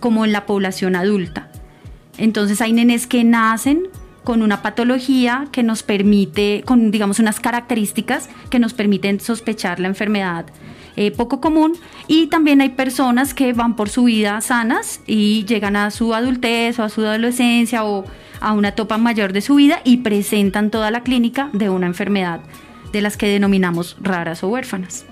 como 0.00 0.24
en 0.24 0.32
la 0.32 0.46
población 0.46 0.96
adulta. 0.96 1.50
Entonces 2.16 2.60
hay 2.60 2.72
nenes 2.72 3.06
que 3.06 3.24
nacen 3.24 3.88
con 4.24 4.42
una 4.42 4.62
patología 4.62 5.48
que 5.52 5.62
nos 5.62 5.82
permite, 5.82 6.62
con 6.66 6.90
digamos 6.90 7.18
unas 7.18 7.40
características 7.40 8.28
que 8.50 8.58
nos 8.58 8.74
permiten 8.74 9.20
sospechar 9.20 9.80
la 9.80 9.88
enfermedad 9.88 10.46
eh, 10.96 11.12
poco 11.12 11.40
común 11.40 11.74
y 12.08 12.26
también 12.26 12.60
hay 12.60 12.70
personas 12.70 13.32
que 13.32 13.52
van 13.52 13.76
por 13.76 13.88
su 13.88 14.04
vida 14.04 14.40
sanas 14.40 15.00
y 15.06 15.44
llegan 15.44 15.76
a 15.76 15.90
su 15.92 16.12
adultez 16.12 16.78
o 16.78 16.82
a 16.82 16.88
su 16.88 17.02
adolescencia 17.02 17.84
o 17.84 18.04
a 18.40 18.52
una 18.52 18.68
etapa 18.68 18.98
mayor 18.98 19.32
de 19.32 19.40
su 19.40 19.56
vida 19.56 19.80
y 19.84 19.98
presentan 19.98 20.70
toda 20.70 20.90
la 20.90 21.02
clínica 21.02 21.50
de 21.52 21.70
una 21.70 21.86
enfermedad 21.86 22.40
de 22.92 23.00
las 23.02 23.16
que 23.16 23.28
denominamos 23.28 23.96
raras 24.00 24.42
o 24.42 24.48
huérfanas. 24.48 25.04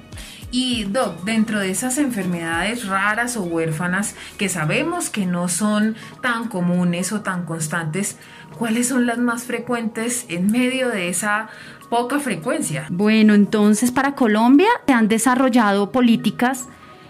Y 0.50 0.84
Doc, 0.84 1.24
dentro 1.24 1.58
de 1.58 1.70
esas 1.70 1.98
enfermedades 1.98 2.86
raras 2.86 3.36
o 3.36 3.42
huérfanas 3.42 4.14
que 4.38 4.48
sabemos 4.48 5.10
que 5.10 5.26
no 5.26 5.48
son 5.48 5.96
tan 6.22 6.48
comunes 6.48 7.12
o 7.12 7.20
tan 7.20 7.44
constantes, 7.44 8.16
¿cuáles 8.56 8.88
son 8.88 9.06
las 9.06 9.18
más 9.18 9.44
frecuentes 9.44 10.24
en 10.28 10.50
medio 10.50 10.88
de 10.88 11.08
esa 11.08 11.48
poca 11.90 12.20
frecuencia? 12.20 12.86
Bueno, 12.90 13.34
entonces 13.34 13.90
para 13.90 14.14
Colombia 14.14 14.68
se 14.86 14.92
han 14.92 15.08
desarrollado 15.08 15.90
políticas 15.90 16.68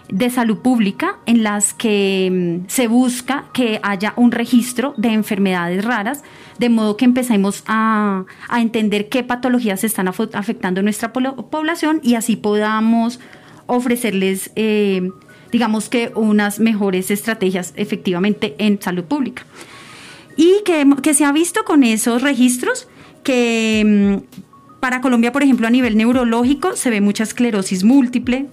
de 0.09 0.29
salud 0.29 0.59
pública 0.59 1.17
en 1.25 1.43
las 1.43 1.73
que 1.73 2.61
mm, 2.63 2.69
se 2.69 2.87
busca 2.87 3.45
que 3.53 3.79
haya 3.83 4.13
un 4.15 4.31
registro 4.31 4.93
de 4.97 5.09
enfermedades 5.09 5.83
raras, 5.83 6.23
de 6.59 6.69
modo 6.69 6.97
que 6.97 7.05
empecemos 7.05 7.63
a, 7.67 8.25
entender 8.57 9.09
qué 9.09 9.23
patologías 9.23 9.83
están 9.83 10.07
afectando 10.07 10.81
nuestra 10.81 11.13
población 11.13 11.99
y 12.03 12.15
así 12.15 12.35
podamos 12.35 13.19
ofrecerles, 13.65 14.51
eh, 14.55 15.11
digamos 15.51 15.89
que, 15.89 16.11
unas 16.15 16.59
mejores 16.59 17.11
estrategias 17.11 17.73
efectivamente 17.75 18.55
en 18.57 18.81
salud 18.81 19.03
pública. 19.03 19.45
Y 20.37 20.61
que, 20.63 20.87
que 21.01 21.13
se 21.13 21.25
ha 21.25 21.31
visto 21.31 21.65
con 21.65 21.83
esos 21.83 22.21
registros 22.21 22.87
que 23.23 24.21
mm, 24.23 24.37
para 24.79 25.01
Colombia, 25.01 25.31
por 25.31 25.43
ejemplo, 25.43 25.67
a 25.67 25.69
nivel 25.69 25.97
neurológico 25.97 26.75
se 26.75 26.89
ve 26.89 27.01
mucha 27.01 27.23
esclerosis 27.23 27.83
múltiple, 27.83 28.47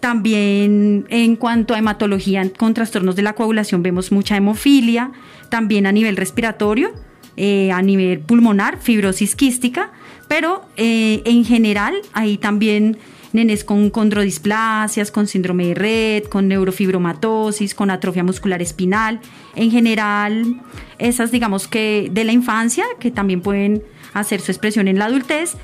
también 0.00 1.06
en 1.08 1.36
cuanto 1.36 1.74
a 1.74 1.78
hematología 1.78 2.50
con 2.56 2.74
trastornos 2.74 3.16
de 3.16 3.22
la 3.22 3.34
coagulación 3.34 3.82
vemos 3.82 4.12
mucha 4.12 4.36
hemofilia, 4.36 5.12
también 5.48 5.86
a 5.86 5.92
nivel 5.92 6.16
respiratorio, 6.16 6.92
eh, 7.36 7.70
a 7.72 7.82
nivel 7.82 8.20
pulmonar, 8.20 8.78
fibrosis 8.80 9.34
quística, 9.34 9.92
pero 10.28 10.66
eh, 10.76 11.22
en 11.24 11.44
general 11.44 11.94
hay 12.12 12.36
también 12.38 12.98
nenes 13.32 13.64
con 13.64 13.90
condrodisplasias, 13.90 15.10
con 15.10 15.26
síndrome 15.26 15.66
de 15.66 15.74
red, 15.74 16.24
con 16.24 16.48
neurofibromatosis, 16.48 17.74
con 17.74 17.90
atrofia 17.90 18.24
muscular 18.24 18.62
espinal. 18.62 19.20
En 19.54 19.70
general, 19.70 20.60
esas 20.98 21.30
digamos 21.30 21.68
que 21.68 22.08
de 22.12 22.24
la 22.24 22.32
infancia, 22.32 22.84
que 23.00 23.10
también 23.10 23.40
pueden 23.40 23.82
hacer 24.14 24.40
su 24.40 24.50
expresión 24.50 24.88
en 24.88 24.98
la 24.98 25.06
adultez, 25.06 25.56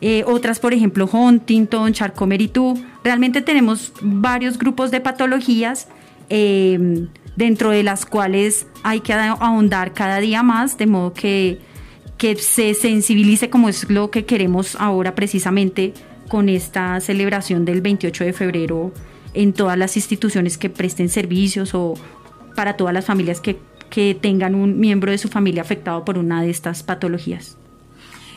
eh, 0.00 0.24
otras, 0.26 0.58
por 0.58 0.72
ejemplo, 0.72 1.08
Huntington, 1.10 1.92
Charcot-Marie-Tooth. 1.92 2.78
Realmente 3.04 3.42
tenemos 3.42 3.92
varios 4.00 4.58
grupos 4.58 4.90
de 4.90 5.00
patologías 5.00 5.88
em, 6.28 7.08
dentro 7.36 7.70
de 7.70 7.82
las 7.82 8.06
cuales 8.06 8.66
hay 8.82 9.00
que 9.00 9.12
ahondar 9.12 9.92
cada 9.92 10.20
día 10.20 10.42
más, 10.42 10.78
de 10.78 10.86
modo 10.86 11.12
que, 11.12 11.58
que 12.16 12.36
se 12.36 12.74
sensibilice 12.74 13.50
como 13.50 13.68
es 13.68 13.90
lo 13.90 14.10
que 14.10 14.24
queremos 14.24 14.76
ahora 14.76 15.14
precisamente 15.14 15.92
con 16.28 16.48
esta 16.48 17.00
celebración 17.00 17.64
del 17.64 17.80
28 17.80 18.24
de 18.24 18.32
febrero 18.32 18.92
en 19.34 19.52
todas 19.52 19.76
las 19.76 19.96
instituciones 19.96 20.58
que 20.58 20.70
presten 20.70 21.08
servicios 21.08 21.74
o 21.74 21.94
para 22.54 22.76
todas 22.76 22.94
las 22.94 23.04
familias 23.04 23.40
que, 23.40 23.58
que 23.90 24.16
tengan 24.18 24.54
un 24.54 24.80
miembro 24.80 25.10
de 25.10 25.18
su 25.18 25.28
familia 25.28 25.62
afectado 25.62 26.04
por 26.04 26.18
una 26.18 26.42
de 26.42 26.50
estas 26.50 26.82
patologías. 26.82 27.56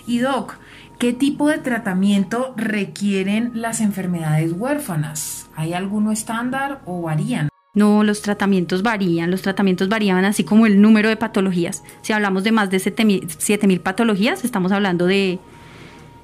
Y 0.08 0.20
Doc, 0.20 0.55
¿Qué 1.03 1.12
tipo 1.12 1.50
de 1.50 1.57
tratamiento 1.57 2.53
requieren 2.55 3.51
las 3.55 3.81
enfermedades 3.81 4.53
huérfanas? 4.53 5.50
¿Hay 5.53 5.74
alguno 5.74 6.13
estándar 6.13 6.81
o 6.86 7.01
varían? 7.01 7.50
No, 7.74 8.05
los 8.05 8.22
tratamientos 8.22 8.83
varían, 8.83 9.29
los 9.29 9.41
tratamientos 9.41 9.89
varían 9.89 10.24
así 10.24 10.45
como 10.45 10.65
el 10.65 10.79
número 10.79 11.10
de 11.10 11.17
patologías. 11.17 11.83
Si 12.03 12.13
hablamos 12.13 12.45
de 12.45 12.53
más 12.53 12.69
de 12.69 12.77
7.000 12.77 13.81
patologías, 13.81 14.45
estamos 14.45 14.72
hablando 14.72 15.05
de, 15.05 15.39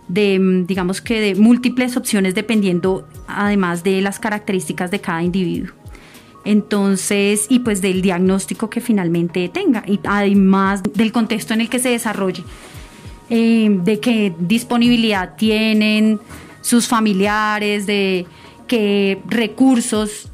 de, 0.08 0.64
digamos 0.66 1.02
que 1.02 1.20
de 1.20 1.36
múltiples 1.36 1.98
opciones 1.98 2.34
dependiendo 2.34 3.06
además 3.28 3.84
de 3.84 4.00
las 4.00 4.18
características 4.18 4.92
de 4.92 5.02
cada 5.02 5.24
individuo. 5.24 5.76
Entonces, 6.46 7.48
y 7.50 7.60
pues 7.60 7.82
del 7.82 8.02
diagnóstico 8.02 8.70
que 8.70 8.80
finalmente 8.80 9.50
tenga 9.50 9.84
y 9.86 10.00
además 10.06 10.84
del 10.84 11.12
contexto 11.12 11.54
en 11.54 11.60
el 11.60 11.70
que 11.70 11.80
se 11.80 11.90
desarrolle. 11.90 12.46
Eh, 13.30 13.70
de 13.84 14.00
qué 14.00 14.34
disponibilidad 14.40 15.36
tienen 15.36 16.20
sus 16.62 16.88
familiares, 16.88 17.86
de 17.86 18.26
qué 18.68 19.22
recursos, 19.28 20.30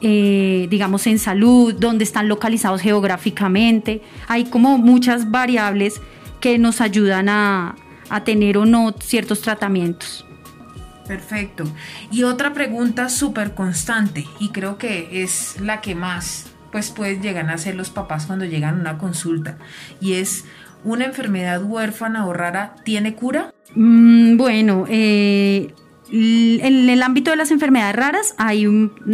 eh, 0.00 0.66
digamos, 0.70 1.06
en 1.06 1.18
salud, 1.18 1.74
dónde 1.74 2.04
están 2.04 2.28
localizados 2.28 2.80
geográficamente. 2.80 4.00
Hay 4.26 4.44
como 4.44 4.78
muchas 4.78 5.30
variables 5.30 6.00
que 6.40 6.58
nos 6.58 6.80
ayudan 6.80 7.28
a, 7.28 7.76
a 8.08 8.24
tener 8.24 8.56
o 8.56 8.64
no 8.64 8.94
ciertos 8.98 9.42
tratamientos. 9.42 10.24
Perfecto. 11.06 11.64
Y 12.10 12.22
otra 12.22 12.54
pregunta 12.54 13.10
súper 13.10 13.54
constante, 13.54 14.26
y 14.38 14.48
creo 14.48 14.78
que 14.78 15.22
es 15.22 15.60
la 15.60 15.80
que 15.80 15.94
más 15.94 16.46
pues 16.72 16.90
pueden 16.90 17.20
llegar 17.20 17.50
a 17.50 17.54
hacer 17.54 17.74
los 17.74 17.90
papás 17.90 18.26
cuando 18.26 18.44
llegan 18.44 18.76
a 18.76 18.80
una 18.80 18.98
consulta, 18.98 19.58
y 20.00 20.12
es 20.14 20.44
¿Una 20.84 21.04
enfermedad 21.04 21.62
huérfana 21.62 22.26
o 22.26 22.32
rara 22.32 22.74
tiene 22.84 23.14
cura? 23.14 23.52
Mm, 23.74 24.36
bueno, 24.36 24.84
eh, 24.88 25.72
en 26.12 26.88
el 26.88 27.02
ámbito 27.02 27.30
de 27.30 27.36
las 27.36 27.50
enfermedades 27.50 27.94
raras 27.94 28.34
hay, 28.38 28.66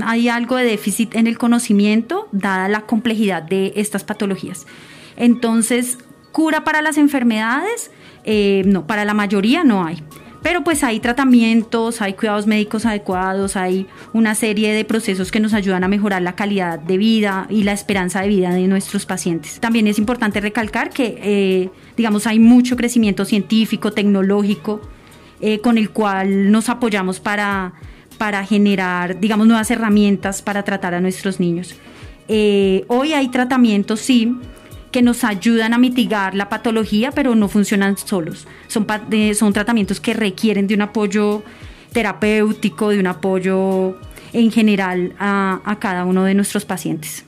hay 0.05 0.29
algo 0.29 0.57
de 0.57 0.65
déficit 0.65 1.15
en 1.15 1.27
el 1.27 1.39
conocimiento 1.39 2.29
dada 2.33 2.69
la 2.69 2.83
complejidad 2.83 3.43
de 3.43 3.73
estas 3.77 4.05
patologías. 4.05 4.67
Entonces, 5.17 5.99
cura 6.33 6.65
para 6.65 6.83
las 6.83 6.99
enfermedades, 6.99 7.91
eh, 8.25 8.63
no, 8.67 8.87
para 8.87 9.05
la 9.05 9.15
mayoría 9.15 9.65
no 9.65 9.85
hay. 9.85 10.03
Pero 10.47 10.63
pues 10.63 10.85
hay 10.85 11.01
tratamientos, 11.01 12.01
hay 12.01 12.13
cuidados 12.13 12.47
médicos 12.47 12.87
adecuados, 12.87 13.57
hay 13.57 13.89
una 14.13 14.37
serie 14.37 14.73
de 14.73 14.85
procesos 14.85 15.33
que 15.33 15.41
nos 15.41 15.55
ayudan 15.55 15.83
a 15.83 15.89
mejorar 15.89 16.23
la 16.23 16.37
calidad 16.37 16.79
de 16.79 16.99
vida 16.99 17.49
y 17.51 17.65
la 17.65 17.73
esperanza 17.73 18.21
de 18.21 18.29
vida 18.29 18.51
de 18.55 18.69
nuestros 18.69 19.07
pacientes. 19.07 19.59
También 19.59 19.89
es 19.89 19.99
importante 19.99 20.41
recalcar 20.41 20.91
que, 20.91 21.19
eh, 21.21 21.71
digamos, 21.97 22.29
hay 22.29 22.39
mucho 22.39 22.77
crecimiento 22.77 23.25
científico, 23.25 23.91
tecnológico, 23.93 24.81
eh, 25.41 25.59
con 25.59 25.79
el 25.79 25.91
cual 25.91 26.53
nos 26.53 26.69
apoyamos 26.69 27.19
para, 27.19 27.73
para 28.17 28.47
generar, 28.47 29.19
digamos, 29.19 29.49
nuevas 29.49 29.69
herramientas 29.73 30.43
para 30.43 30.63
tratar 30.63 30.95
a 30.95 31.01
nuestros 31.01 31.41
niños. 31.41 31.75
Eh, 32.29 32.85
hoy 32.87 33.15
hay 33.15 33.33
tratamientos, 33.33 33.99
sí, 33.99 34.33
que 34.91 35.03
nos 35.03 35.25
ayudan 35.25 35.75
a 35.75 35.79
mitigar 35.79 36.35
la 36.35 36.49
patología, 36.49 37.13
pero 37.13 37.35
no 37.35 37.49
funcionan 37.49 37.97
solos. 37.97 38.47
Son, 38.69 38.87
son 39.35 39.53
tratamientos 39.53 40.01
que 40.01 40.15
requieren 40.15 40.67
de 40.67 40.75
un 40.75 40.83
apoyo 40.83 41.43
terapéutico, 41.93 42.91
de 42.91 43.01
un 43.01 43.07
apoyo 43.07 43.99
en 44.33 44.51
general 44.51 45.15
a, 45.19 45.61
a 45.65 45.79
cada 45.79 46.05
uno 46.05 46.25
de 46.25 46.35
nuestros 46.35 46.65
pacientes. 46.65 47.25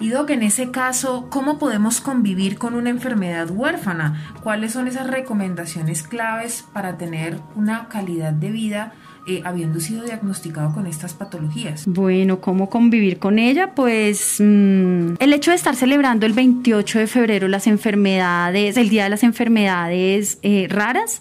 Y 0.00 0.08
Doc, 0.08 0.30
en 0.30 0.42
ese 0.42 0.70
caso, 0.70 1.26
¿cómo 1.28 1.58
podemos 1.58 2.00
convivir 2.00 2.56
con 2.56 2.74
una 2.74 2.88
enfermedad 2.88 3.50
huérfana? 3.50 4.34
¿Cuáles 4.42 4.72
son 4.72 4.88
esas 4.88 5.06
recomendaciones 5.06 6.02
claves 6.02 6.64
para 6.72 6.96
tener 6.96 7.38
una 7.54 7.88
calidad 7.88 8.32
de 8.32 8.50
vida 8.50 8.94
eh, 9.26 9.42
habiendo 9.44 9.80
sido 9.80 10.04
diagnosticado 10.04 10.72
con 10.72 10.86
estas 10.86 11.14
patologías? 11.14 11.84
Bueno, 11.86 12.40
¿cómo 12.40 12.70
convivir 12.70 13.18
con 13.18 13.38
ella? 13.38 13.74
Pues 13.74 14.36
mm, 14.38 15.14
el 15.18 15.32
hecho 15.32 15.50
de 15.50 15.56
estar 15.56 15.76
celebrando 15.76 16.26
el 16.26 16.32
28 16.32 16.98
de 17.00 17.06
febrero 17.06 17.48
las 17.48 17.66
enfermedades, 17.66 18.76
el 18.76 18.88
Día 18.88 19.04
de 19.04 19.10
las 19.10 19.22
Enfermedades 19.22 20.38
eh, 20.42 20.66
Raras, 20.70 21.20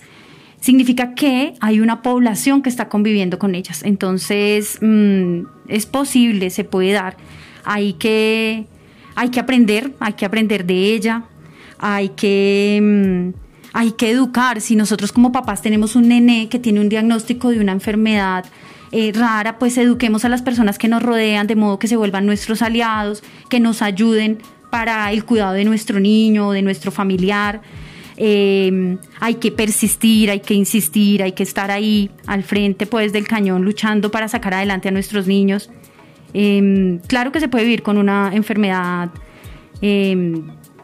significa 0.61 1.13
que 1.13 1.53
hay 1.59 1.79
una 1.79 2.01
población 2.01 2.61
que 2.61 2.69
está 2.69 2.89
conviviendo 2.89 3.39
con 3.39 3.55
ellas. 3.55 3.83
Entonces, 3.83 4.77
mm, 4.81 5.41
es 5.67 5.85
posible, 5.85 6.49
se 6.49 6.63
puede 6.63 6.93
dar. 6.93 7.17
Hay 7.65 7.93
que, 7.93 8.65
hay 9.15 9.29
que 9.29 9.39
aprender, 9.39 9.93
hay 9.99 10.13
que 10.13 10.25
aprender 10.25 10.65
de 10.65 10.93
ella, 10.93 11.23
hay 11.77 12.09
que... 12.09 12.79
Mm, 13.35 13.48
hay 13.73 13.91
que 13.91 14.11
educar. 14.11 14.61
Si 14.61 14.75
nosotros 14.75 15.11
como 15.11 15.31
papás 15.31 15.61
tenemos 15.61 15.95
un 15.95 16.07
nene 16.09 16.49
que 16.49 16.59
tiene 16.59 16.79
un 16.79 16.89
diagnóstico 16.89 17.49
de 17.49 17.59
una 17.59 17.71
enfermedad 17.71 18.45
eh, 18.91 19.11
rara, 19.13 19.59
pues 19.59 19.77
eduquemos 19.77 20.25
a 20.25 20.29
las 20.29 20.41
personas 20.41 20.77
que 20.77 20.88
nos 20.88 21.03
rodean 21.03 21.47
de 21.47 21.55
modo 21.55 21.79
que 21.79 21.88
se 21.88 21.95
vuelvan 21.95 22.25
nuestros 22.25 22.61
aliados, 22.61 23.23
que 23.49 23.59
nos 23.59 23.81
ayuden 23.81 24.39
para 24.71 25.11
el 25.11 25.25
cuidado 25.25 25.53
de 25.53 25.65
nuestro 25.65 25.99
niño, 25.99 26.51
de 26.51 26.61
nuestro 26.61 26.91
familiar. 26.91 27.61
Eh, 28.17 28.97
hay 29.19 29.35
que 29.35 29.51
persistir, 29.51 30.29
hay 30.29 30.41
que 30.41 30.53
insistir, 30.53 31.23
hay 31.23 31.31
que 31.31 31.43
estar 31.43 31.71
ahí 31.71 32.11
al 32.27 32.43
frente 32.43 32.85
pues 32.85 33.13
del 33.13 33.27
cañón 33.27 33.63
luchando 33.63 34.11
para 34.11 34.27
sacar 34.27 34.55
adelante 34.55 34.89
a 34.89 34.91
nuestros 34.91 35.27
niños. 35.27 35.69
Eh, 36.33 36.99
claro 37.07 37.31
que 37.31 37.39
se 37.39 37.47
puede 37.47 37.63
vivir 37.63 37.81
con 37.81 37.97
una 37.97 38.31
enfermedad 38.33 39.09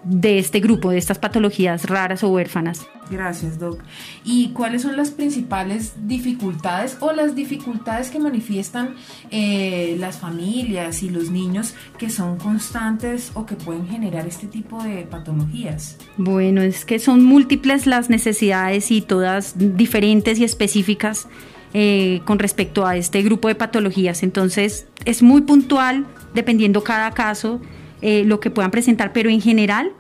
de 0.06 0.38
este 0.38 0.60
grupo, 0.60 0.92
de 0.92 1.00
estas 1.00 1.18
patologías 1.18 1.86
raras 1.86 2.24
o 2.24 2.30
huérfanas. 2.30 2.88
Gracias, 3.10 3.60
Doc. 3.60 3.80
¿Y 4.24 4.50
cuáles 4.50 4.84
son 4.84 4.98
las 4.98 5.12
principales 5.12 5.94
dificultades 6.08 6.98
o 7.00 7.12
las 7.12 7.36
dificultades 7.36 8.10
que 8.10 8.20
manifiestan 8.20 8.96
eh, 9.32 9.96
las 10.00 10.18
familias 10.18 11.04
y 11.04 11.10
los 11.10 11.30
niños 11.32 11.74
que 11.98 12.10
son 12.10 12.38
constantes 12.38 13.32
o 13.34 13.46
que 13.46 13.56
pueden 13.56 13.88
generar 13.88 14.28
este 14.28 14.48
tipo 14.48 14.82
de 14.84 15.04
patologías? 15.04 15.98
Bueno, 16.18 16.62
es 16.62 16.86
que 16.86 17.00
son 17.00 17.24
múltiples 17.24 17.88
las 17.88 18.10
necesidades 18.10 18.92
y 18.92 19.02
todas 19.02 19.56
diferentes 19.58 20.40
y 20.40 20.44
específicas 20.44 21.28
eh, 21.74 22.22
con 22.26 22.40
respecto 22.40 22.86
a 22.86 22.96
este 22.96 23.22
grupo 23.24 23.48
de 23.48 23.56
patologías. 23.56 24.24
Entonces, 24.24 24.88
es 25.04 25.22
muy 25.22 25.42
puntual, 25.42 26.06
dependiendo 26.34 26.84
cada 26.84 27.12
caso, 27.12 27.60
eh, 28.02 28.24
lo 28.26 28.40
que 28.40 28.50
puedan 28.50 28.72
presentar, 28.72 29.14
pero 29.14 29.30
en 29.30 29.42
general 29.42 29.92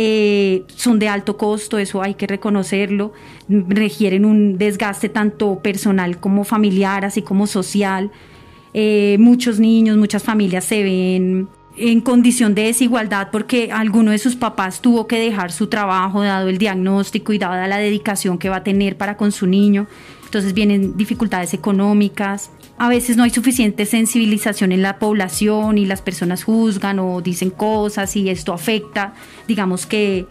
eh, 0.00 0.62
son 0.76 1.00
de 1.00 1.08
alto 1.08 1.36
costo, 1.36 1.76
eso 1.76 2.02
hay 2.02 2.14
que 2.14 2.28
reconocerlo, 2.28 3.12
requieren 3.48 4.24
un 4.24 4.56
desgaste 4.56 5.08
tanto 5.08 5.58
personal 5.58 6.20
como 6.20 6.44
familiar, 6.44 7.04
así 7.04 7.22
como 7.22 7.48
social. 7.48 8.12
Eh, 8.74 9.16
muchos 9.18 9.58
niños, 9.58 9.96
muchas 9.96 10.22
familias 10.22 10.64
se 10.64 10.84
ven 10.84 11.48
en 11.76 12.00
condición 12.00 12.54
de 12.54 12.62
desigualdad 12.62 13.30
porque 13.32 13.70
alguno 13.72 14.12
de 14.12 14.18
sus 14.18 14.36
papás 14.36 14.80
tuvo 14.80 15.08
que 15.08 15.18
dejar 15.18 15.50
su 15.50 15.66
trabajo 15.66 16.22
dado 16.22 16.48
el 16.48 16.58
diagnóstico 16.58 17.32
y 17.32 17.38
dada 17.38 17.66
la 17.66 17.78
dedicación 17.78 18.38
que 18.38 18.48
va 18.48 18.56
a 18.56 18.62
tener 18.64 18.96
para 18.96 19.16
con 19.16 19.32
su 19.32 19.48
niño. 19.48 19.88
Entonces 20.24 20.54
vienen 20.54 20.96
dificultades 20.96 21.54
económicas, 21.54 22.50
a 22.78 22.88
veces 22.88 23.16
no 23.16 23.24
hay 23.24 23.30
suficiente 23.30 23.86
sensibilización 23.86 24.72
en 24.72 24.82
la 24.82 24.98
población 24.98 25.78
y 25.78 25.86
las 25.86 26.00
personas 26.00 26.44
juzgan 26.44 26.98
o 26.98 27.20
dicen 27.20 27.50
cosas 27.50 28.14
y 28.16 28.30
esto 28.30 28.52
afecta, 28.52 29.14
digamos 29.46 29.86
que 29.86 30.26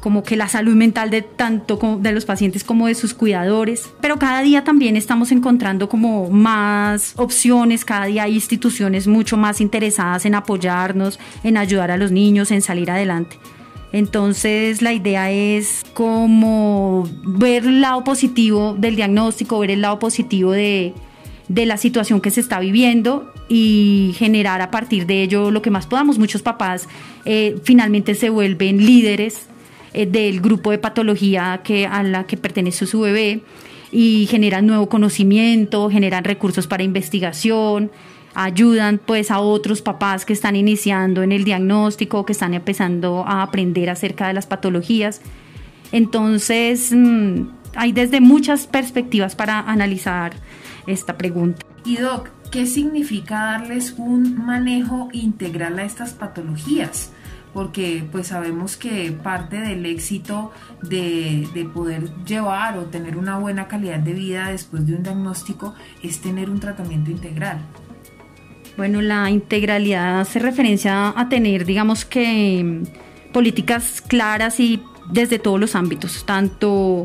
como 0.00 0.22
que 0.22 0.34
la 0.34 0.48
salud 0.48 0.74
mental 0.74 1.10
de 1.10 1.20
tanto 1.20 1.98
de 2.00 2.12
los 2.12 2.24
pacientes 2.24 2.64
como 2.64 2.86
de 2.86 2.94
sus 2.94 3.12
cuidadores, 3.12 3.90
pero 4.00 4.18
cada 4.18 4.40
día 4.40 4.64
también 4.64 4.96
estamos 4.96 5.30
encontrando 5.30 5.90
como 5.90 6.30
más 6.30 7.12
opciones, 7.16 7.84
cada 7.84 8.06
día 8.06 8.22
hay 8.22 8.34
instituciones 8.34 9.06
mucho 9.06 9.36
más 9.36 9.60
interesadas 9.60 10.24
en 10.24 10.34
apoyarnos, 10.34 11.18
en 11.44 11.58
ayudar 11.58 11.90
a 11.90 11.98
los 11.98 12.12
niños, 12.12 12.50
en 12.50 12.62
salir 12.62 12.90
adelante. 12.90 13.38
Entonces 13.92 14.82
la 14.82 14.94
idea 14.94 15.30
es 15.30 15.84
como 15.92 17.06
ver 17.22 17.64
el 17.64 17.82
lado 17.82 18.02
positivo 18.04 18.74
del 18.78 18.96
diagnóstico, 18.96 19.58
ver 19.58 19.72
el 19.72 19.82
lado 19.82 19.98
positivo 19.98 20.52
de, 20.52 20.94
de 21.50 21.66
la 21.66 21.76
situación 21.78 22.20
que 22.20 22.30
se 22.30 22.40
está 22.40 22.60
viviendo 22.60 23.28
y 23.48 24.14
generar 24.16 24.62
a 24.62 24.70
partir 24.70 25.04
de 25.06 25.24
ello 25.24 25.50
lo 25.50 25.62
que 25.62 25.70
más 25.70 25.88
podamos. 25.88 26.16
Muchos 26.16 26.42
papás 26.42 26.86
eh, 27.24 27.56
finalmente 27.64 28.14
se 28.14 28.30
vuelven 28.30 28.86
líderes 28.86 29.48
eh, 29.92 30.06
del 30.06 30.40
grupo 30.40 30.70
de 30.70 30.78
patología 30.78 31.60
que, 31.64 31.88
a 31.88 32.04
la 32.04 32.24
que 32.24 32.36
pertenece 32.36 32.86
su 32.86 33.00
bebé 33.00 33.40
y 33.90 34.28
generan 34.30 34.64
nuevo 34.64 34.88
conocimiento, 34.88 35.90
generan 35.90 36.22
recursos 36.22 36.68
para 36.68 36.84
investigación, 36.84 37.90
ayudan 38.32 39.00
pues 39.04 39.32
a 39.32 39.40
otros 39.40 39.82
papás 39.82 40.24
que 40.24 40.32
están 40.32 40.54
iniciando 40.54 41.24
en 41.24 41.32
el 41.32 41.42
diagnóstico, 41.42 42.24
que 42.24 42.32
están 42.32 42.54
empezando 42.54 43.24
a 43.26 43.42
aprender 43.42 43.90
acerca 43.90 44.28
de 44.28 44.34
las 44.34 44.46
patologías. 44.46 45.20
Entonces, 45.90 46.92
mm, 46.92 47.40
hay 47.74 47.90
desde 47.90 48.20
muchas 48.20 48.68
perspectivas 48.68 49.34
para 49.34 49.58
analizar 49.58 50.34
esta 50.86 51.16
pregunta. 51.16 51.64
Y 51.84 51.96
Doc, 51.96 52.28
¿qué 52.50 52.66
significa 52.66 53.44
darles 53.44 53.94
un 53.96 54.36
manejo 54.36 55.08
integral 55.12 55.78
a 55.78 55.84
estas 55.84 56.12
patologías? 56.12 57.12
Porque 57.52 58.04
pues 58.12 58.28
sabemos 58.28 58.76
que 58.76 59.10
parte 59.10 59.60
del 59.60 59.84
éxito 59.86 60.52
de, 60.82 61.48
de, 61.52 61.64
poder 61.64 62.08
llevar 62.24 62.78
o 62.78 62.84
tener 62.84 63.16
una 63.16 63.38
buena 63.38 63.66
calidad 63.66 63.98
de 63.98 64.12
vida 64.12 64.50
después 64.50 64.86
de 64.86 64.94
un 64.94 65.02
diagnóstico 65.02 65.74
es 66.02 66.20
tener 66.20 66.48
un 66.48 66.60
tratamiento 66.60 67.10
integral. 67.10 67.58
Bueno, 68.76 69.02
la 69.02 69.30
integralidad 69.30 70.20
hace 70.20 70.38
referencia 70.38 71.12
a 71.18 71.28
tener, 71.28 71.64
digamos 71.64 72.04
que, 72.04 72.82
políticas 73.32 74.00
claras 74.00 74.60
y 74.60 74.80
desde 75.10 75.38
todos 75.38 75.58
los 75.58 75.74
ámbitos, 75.74 76.24
tanto 76.24 77.04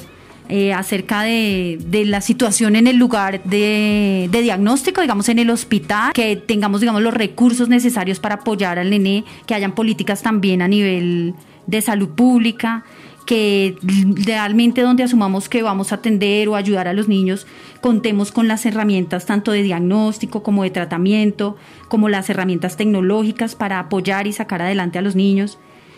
eh, 0.49 0.73
acerca 0.73 1.23
de, 1.23 1.79
la 2.05 2.21
situación 2.21 2.75
en 2.75 2.87
el 2.87 2.97
lugar 2.97 3.43
de, 3.43 4.29
diagnóstico, 4.31 5.01
digamos 5.01 5.29
en 5.29 5.39
el 5.39 5.49
hospital, 5.49 6.13
que 6.13 6.35
tengamos 6.35 6.81
digamos 6.81 7.01
los 7.01 7.13
recursos 7.13 7.69
necesarios 7.69 8.19
para 8.19 8.35
apoyar 8.35 8.77
al 8.79 8.89
nené, 8.89 9.23
que 9.45 9.55
hayan 9.55 9.73
políticas 9.73 10.21
también 10.21 10.61
a 10.61 10.67
nivel 10.67 11.33
de 11.67 11.81
salud 11.81 12.09
pública, 12.09 12.83
que 13.25 13.75
realmente 13.81 14.81
donde 14.81 15.03
asumamos 15.03 15.49
que 15.49 15.63
vamos 15.63 15.91
a 15.91 15.95
atender 15.95 16.47
o 16.47 16.55
ayudar 16.55 16.87
a 16.87 16.93
los 16.93 17.07
niños, 17.07 17.47
contemos 17.81 18.31
con 18.31 18.47
las 18.47 18.65
herramientas 18.65 19.25
tanto 19.25 19.51
de 19.51 19.63
diagnóstico 19.63 20.43
como 20.43 20.63
de 20.63 20.69
tratamiento, 20.69 21.57
como 21.87 22.07
las 22.07 22.29
herramientas 22.29 22.77
tecnológicas 22.77 23.55
para 23.55 23.79
apoyar 23.79 24.27
y 24.27 24.33
sacar 24.33 24.61
adelante 24.61 24.99
a 24.99 25.01
los 25.01 25.15
niños. 25.15 25.57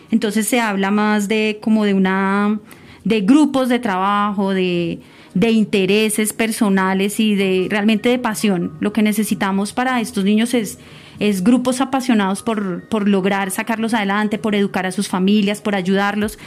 Entonces 0.10 0.48
se 0.48 0.62
habla 0.62 0.90
más 0.90 1.28
de 1.28 1.60
como 1.62 1.84
de 1.84 1.94
una 1.94 2.60
de 3.08 3.22
grupos 3.22 3.70
de 3.70 3.80
trabajo, 3.80 4.54
de, 4.54 5.00
intereses 5.34 6.34
personales 6.34 7.20
y 7.22 7.36
de 7.36 7.68
realmente 7.70 8.10
de 8.10 8.20
pasión. 8.20 8.74
Lo 8.82 8.92
que 8.92 9.02
necesitamos 9.02 9.72
para 9.72 10.02
estos 10.02 10.26
niños 10.26 10.54
es, 10.54 10.78
es 11.20 11.42
grupos 11.44 11.80
apasionados 11.80 12.44
por, 12.44 12.88
por 12.90 13.08
lograr 13.08 13.50
sacarlos 13.52 13.94
adelante, 13.94 14.38
por 14.38 14.56
educar 14.56 14.86
a 14.86 14.92
sus 14.92 15.08
familias, 15.08 15.62
por 15.62 15.74
ayudarlos. 15.76 16.38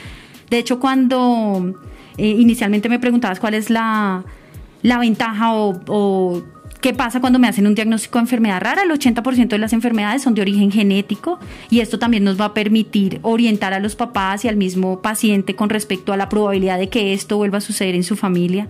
De 0.51 0.59
hecho, 0.59 0.81
cuando 0.81 1.75
eh, 2.19 2.29
inicialmente 2.29 2.91
me 2.91 2.99
preguntabas 2.99 3.41
cuál 3.41 3.55
es 3.55 3.71
la, 3.71 4.23
ventaja 4.83 5.55
o 5.55 6.43
¿Qué 6.81 6.95
pasa 6.95 7.21
cuando 7.21 7.39
me 7.39 7.47
hacen 7.47 7.67
un 7.67 7.75
diagnóstico 7.75 8.19
de 8.19 8.23
enfermedad 8.23 8.61
rara? 8.63 8.83
El 8.85 8.91
80% 8.91 9.49
de 9.49 9.59
las 9.59 9.75
enfermedades 9.75 10.23
son 10.23 10.35
de 10.35 10.41
origen 10.41 10.73
genético 10.73 11.39
y 11.69 11.81
esto 11.81 11.99
también 11.99 12.25
nos 12.25 12.41
va 12.41 12.47
a 12.47 12.55
permitir 12.55 13.21
orientar 13.23 13.75
a 13.75 13.81
los 13.81 13.97
papás 13.97 14.47
y 14.47 14.49
al 14.49 14.57
mismo 14.57 15.03
paciente 15.03 15.55
con 15.55 15.69
respecto 15.69 16.15
a 16.15 16.17
la 16.17 16.31
probabilidad 16.31 16.79
de 16.79 16.89
que 16.89 17.13
esto 17.13 17.37
vuelva 17.37 17.59
a 17.59 17.61
suceder 17.61 17.95
en 17.95 18.03
su 18.03 18.17
familia. 18.17 18.69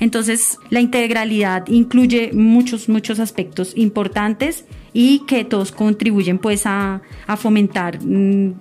Entonces, 0.00 0.58
la 0.70 0.80
integralidad 0.80 1.68
incluye 1.68 2.32
muchos, 2.32 2.88
muchos 2.88 3.20
aspectos 3.20 3.74
importantes 3.76 4.64
y 4.92 5.20
que 5.20 5.44
todos 5.44 5.70
contribuyen 5.70 6.38
pues 6.38 6.62
a, 6.66 7.00
fomentar 7.36 8.04
mm, 8.04 8.54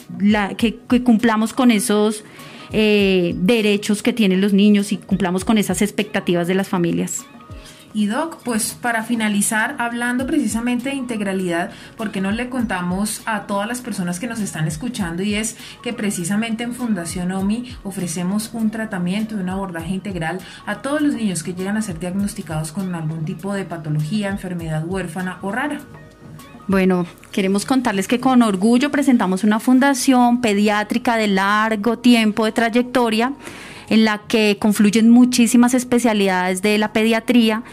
que, 0.57 0.77
cumplamos 1.03 1.53
con 1.53 1.71
esos 1.71 2.23
eh, 2.71 3.33
derechos 3.35 4.03
que 4.03 4.13
tienen 4.13 4.41
los 4.41 4.53
niños 4.53 4.91
y 4.91 4.97
cumplamos 4.97 5.43
con 5.43 5.57
esas 5.57 5.81
expectativas 5.81 6.47
de 6.47 6.53
las 6.53 6.69
familias. 6.69 7.25
Y 7.95 8.07
Doc, 8.07 8.39
pues 8.43 8.73
para 8.73 9.03
finalizar, 9.03 9.77
hablando 9.79 10.27
precisamente 10.27 10.89
de 10.89 10.95
integralidad, 10.95 11.71
¿por 11.95 12.11
qué 12.11 12.19
no 12.19 12.29
le 12.31 12.49
contamos 12.49 13.21
a 13.25 13.43
todas 13.47 13.69
las 13.69 13.79
personas 13.79 14.19
que 14.19 14.27
nos 14.27 14.41
están 14.41 14.67
escuchando? 14.67 15.23
Y 15.23 15.35
es 15.35 15.55
que 15.81 15.93
precisamente 15.93 16.65
en 16.65 16.73
Fundación 16.73 17.31
OMI 17.31 17.73
ofrecemos 17.83 18.49
un 18.51 18.69
tratamiento 18.69 19.35
y 19.35 19.39
un 19.39 19.47
abordaje 19.47 19.93
integral 19.93 20.39
a 20.65 20.81
todos 20.81 21.01
los 21.01 21.13
niños 21.13 21.41
que 21.41 21.53
llegan 21.53 21.77
a 21.77 21.81
ser 21.81 21.97
diagnosticados 21.97 22.73
con 22.73 22.93
algún 22.95 23.23
tipo 23.23 23.53
de 23.53 23.63
patología, 23.63 24.27
enfermedad 24.27 24.83
huérfana 24.85 25.39
o 25.41 25.53
rara. 25.53 25.79
Bueno, 26.67 27.05
queremos 27.31 27.65
contarles 27.65 28.09
que 28.09 28.19
con 28.19 28.41
orgullo 28.41 28.91
presentamos 28.91 29.45
una 29.45 29.61
fundación 29.61 30.41
pediátrica 30.41 31.15
de 31.15 31.27
largo 31.27 31.99
tiempo 31.99 32.43
de 32.43 32.51
trayectoria 32.51 33.31
en 33.89 34.05
la 34.05 34.19
que 34.27 34.57
confluyen 34.59 35.09
muchísimas 35.09 35.73
especialidades 35.73 36.61
de 36.61 36.77
la 36.77 36.93
pediatría, 36.93 37.63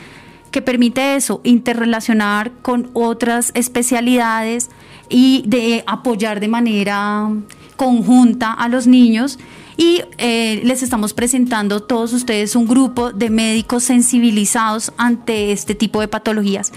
que 0.50 0.62
permite 0.62 1.16
eso, 1.16 1.40
interrelacionar 1.44 2.52
con 2.62 2.90
otras 2.92 3.52
especialidades 3.54 4.70
y 5.08 5.44
de 5.46 5.82
apoyar 5.86 6.40
de 6.40 6.48
manera 6.48 7.30
conjunta 7.76 8.52
a 8.52 8.68
los 8.68 8.86
niños. 8.86 9.38
Y 9.76 10.02
eh, 10.18 10.60
les 10.64 10.82
estamos 10.82 11.14
presentando 11.14 11.82
todos 11.82 12.12
ustedes 12.12 12.54
un 12.54 12.66
grupo 12.66 13.12
de 13.12 13.30
médicos 13.30 13.84
sensibilizados 13.84 14.92
ante 14.98 15.52
este 15.52 15.74
tipo 15.74 16.00
de 16.00 16.08
patologías. 16.08 16.72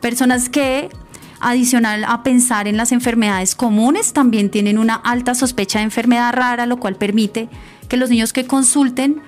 Personas 0.00 0.48
que 0.48 0.90
adicional 1.40 2.04
a 2.04 2.22
pensar 2.22 2.68
en 2.68 2.76
las 2.76 2.92
enfermedades 2.92 3.54
comunes, 3.54 4.12
también 4.12 4.50
tienen 4.50 4.78
una 4.78 4.94
alta 4.94 5.34
sospecha 5.34 5.78
de 5.78 5.86
enfermedad 5.86 6.32
rara, 6.32 6.66
lo 6.66 6.78
cual 6.78 6.96
permite 6.96 7.48
que 7.88 7.96
los 7.96 8.10
niños 8.10 8.32
que 8.32 8.46
consulten 8.46 9.22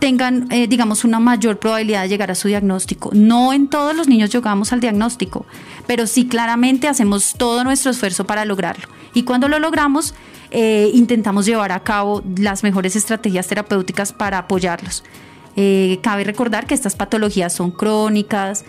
tengan, 0.00 0.50
eh, 0.50 0.66
digamos, 0.66 1.04
una 1.04 1.20
mayor 1.20 1.58
probabilidad 1.58 2.02
de 2.02 2.08
llegar 2.08 2.30
a 2.30 2.34
su 2.34 2.48
diagnóstico. 2.48 3.10
No 3.12 3.52
en 3.52 3.68
todos 3.68 3.94
los 3.94 4.08
niños 4.08 4.30
llegamos 4.30 4.72
al 4.72 4.80
diagnóstico, 4.80 5.46
pero 5.86 6.06
sí 6.06 6.26
claramente 6.26 6.88
hacemos 6.88 7.34
todo 7.34 7.62
nuestro 7.62 7.92
esfuerzo 7.92 8.24
para 8.24 8.44
lograrlo. 8.44 8.88
Y 9.14 9.22
cuando 9.22 9.46
lo 9.46 9.58
logramos, 9.58 10.14
eh, 10.50 10.90
intentamos 10.94 11.46
llevar 11.46 11.70
a 11.70 11.80
cabo 11.80 12.22
las 12.36 12.62
mejores 12.62 12.96
estrategias 12.96 13.46
terapéuticas 13.46 14.12
para 14.12 14.38
apoyarlos. 14.38 15.04
Eh, 15.56 15.98
cabe 16.02 16.24
recordar 16.24 16.66
que 16.66 16.74
estas 16.74 16.96
patologías 16.96 17.52
son 17.52 17.70
crónicas, 17.70 18.64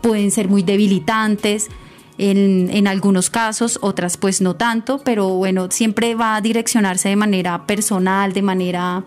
pueden 0.00 0.30
ser 0.30 0.48
muy 0.48 0.62
debilitantes, 0.62 1.68
en, 2.18 2.70
en, 2.70 2.86
algunos 2.86 3.30
casos, 3.30 3.78
otras 3.82 4.16
pues 4.16 4.40
no 4.40 4.54
tanto, 4.54 5.00
pero 5.04 5.28
bueno, 5.30 5.70
siempre 5.70 6.14
va 6.14 6.36
a 6.36 6.40
direccionarse 6.40 7.08
de 7.08 7.16
manera 7.16 7.66
personal, 7.66 8.32
de 8.32 8.42
manera 8.42 9.04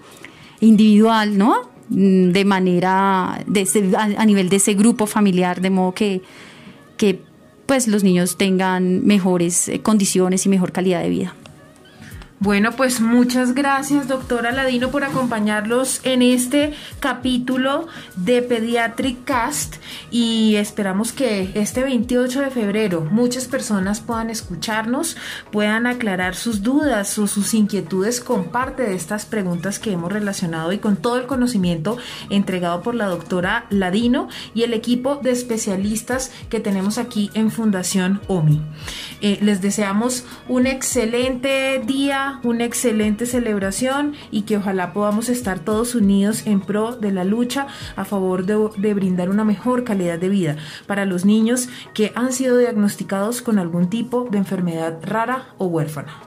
individual, 0.60 1.38
¿no? 1.38 1.78
Mm, 1.90 2.32
de 2.32 2.46
manera, 2.46 3.44
de 3.48 3.96
a, 3.98 4.26
nivel 4.26 4.50
de 4.50 4.58
ese 4.58 4.74
grupo 4.74 5.08
familiar, 5.08 5.62
de 5.62 5.70
modo 5.70 5.94
que, 5.94 6.22
que 6.98 7.22
pues 7.66 7.88
los 7.88 8.04
niños 8.04 8.38
tengan 8.38 9.06
mejores 9.06 9.70
eh, 9.70 9.82
condiciones 9.82 10.46
y 10.46 10.50
mejor 10.50 10.72
calidad 10.72 11.02
de 11.02 11.10
vida. 11.10 11.36
Bueno, 12.40 12.74
pues 12.74 13.02
muchas 13.02 13.56
gracias, 13.56 14.08
doctora 14.08 14.52
Ladino, 14.52 14.92
por 14.92 15.04
acompañarlos 15.04 16.02
en 16.04 16.22
este 16.22 16.76
capítulo 17.00 17.88
de 18.16 18.44
Pediatric 18.44 19.24
Cast 19.24 19.78
y 20.12 20.56
esperamos 20.56 21.14
que 21.14 21.50
este 21.56 21.84
28 21.84 22.42
de 22.42 22.52
febrero 22.52 23.02
muchas 23.02 23.46
personas 23.46 24.02
puedan 24.02 24.30
escucharnos, 24.30 25.18
puedan 25.52 25.88
aclarar 25.88 26.36
sus 26.36 26.62
dudas 26.62 27.18
o 27.18 27.26
sus 27.26 27.56
inquietudes 27.56 28.22
con 28.22 28.52
parte 28.52 28.84
de 28.84 28.94
estas 28.94 29.26
preguntas 29.26 29.80
que 29.80 29.94
hemos 29.94 30.14
relacionado 30.14 30.72
y 30.74 30.78
con 30.78 30.96
todo 30.96 31.18
el 31.18 31.26
conocimiento 31.26 31.98
entregado 32.30 32.84
por 32.84 32.94
la 32.94 33.08
doctora 33.08 33.66
Ladino 33.72 34.28
y 34.54 34.62
el 34.62 34.76
equipo 34.76 35.16
de 35.16 35.32
especialistas 35.32 36.32
que 36.52 36.60
tenemos 36.60 37.00
aquí 37.00 37.32
en 37.34 37.50
Fundación 37.50 38.22
OMI. 38.28 38.62
Eh, 39.22 39.40
les 39.42 39.60
deseamos 39.60 40.24
un 40.48 40.68
excelente 40.68 41.82
una 42.44 42.66
excelente 42.66 43.26
celebración 43.26 44.14
y 44.32 44.44
que 44.44 44.58
ojalá 44.58 44.94
podamos 44.94 45.30
estar 45.30 45.60
todos 45.60 45.96
unidos 45.96 46.46
en 46.46 46.62
pro 46.62 46.96
de 46.96 47.12
la 47.12 47.24
lucha 47.24 47.68
a 47.96 48.06
favor 48.06 48.46
de 48.46 48.94
brindar 48.94 49.30
una 49.30 49.44
mejor 49.44 49.84
calidad 49.84 50.20
de 50.20 50.30
vida 50.30 50.58
para 50.86 51.06
los 51.06 51.26
niños 51.26 51.70
que 51.94 52.12
han 52.16 52.34
sido 52.34 52.58
diagnosticados 52.58 53.42
con 53.42 53.60
algún 53.60 53.90
tipo 53.90 54.28
de 54.30 54.38
enfermedad 54.38 55.00
rara 55.04 55.50
o 55.58 55.68
huérfana. 55.68 56.27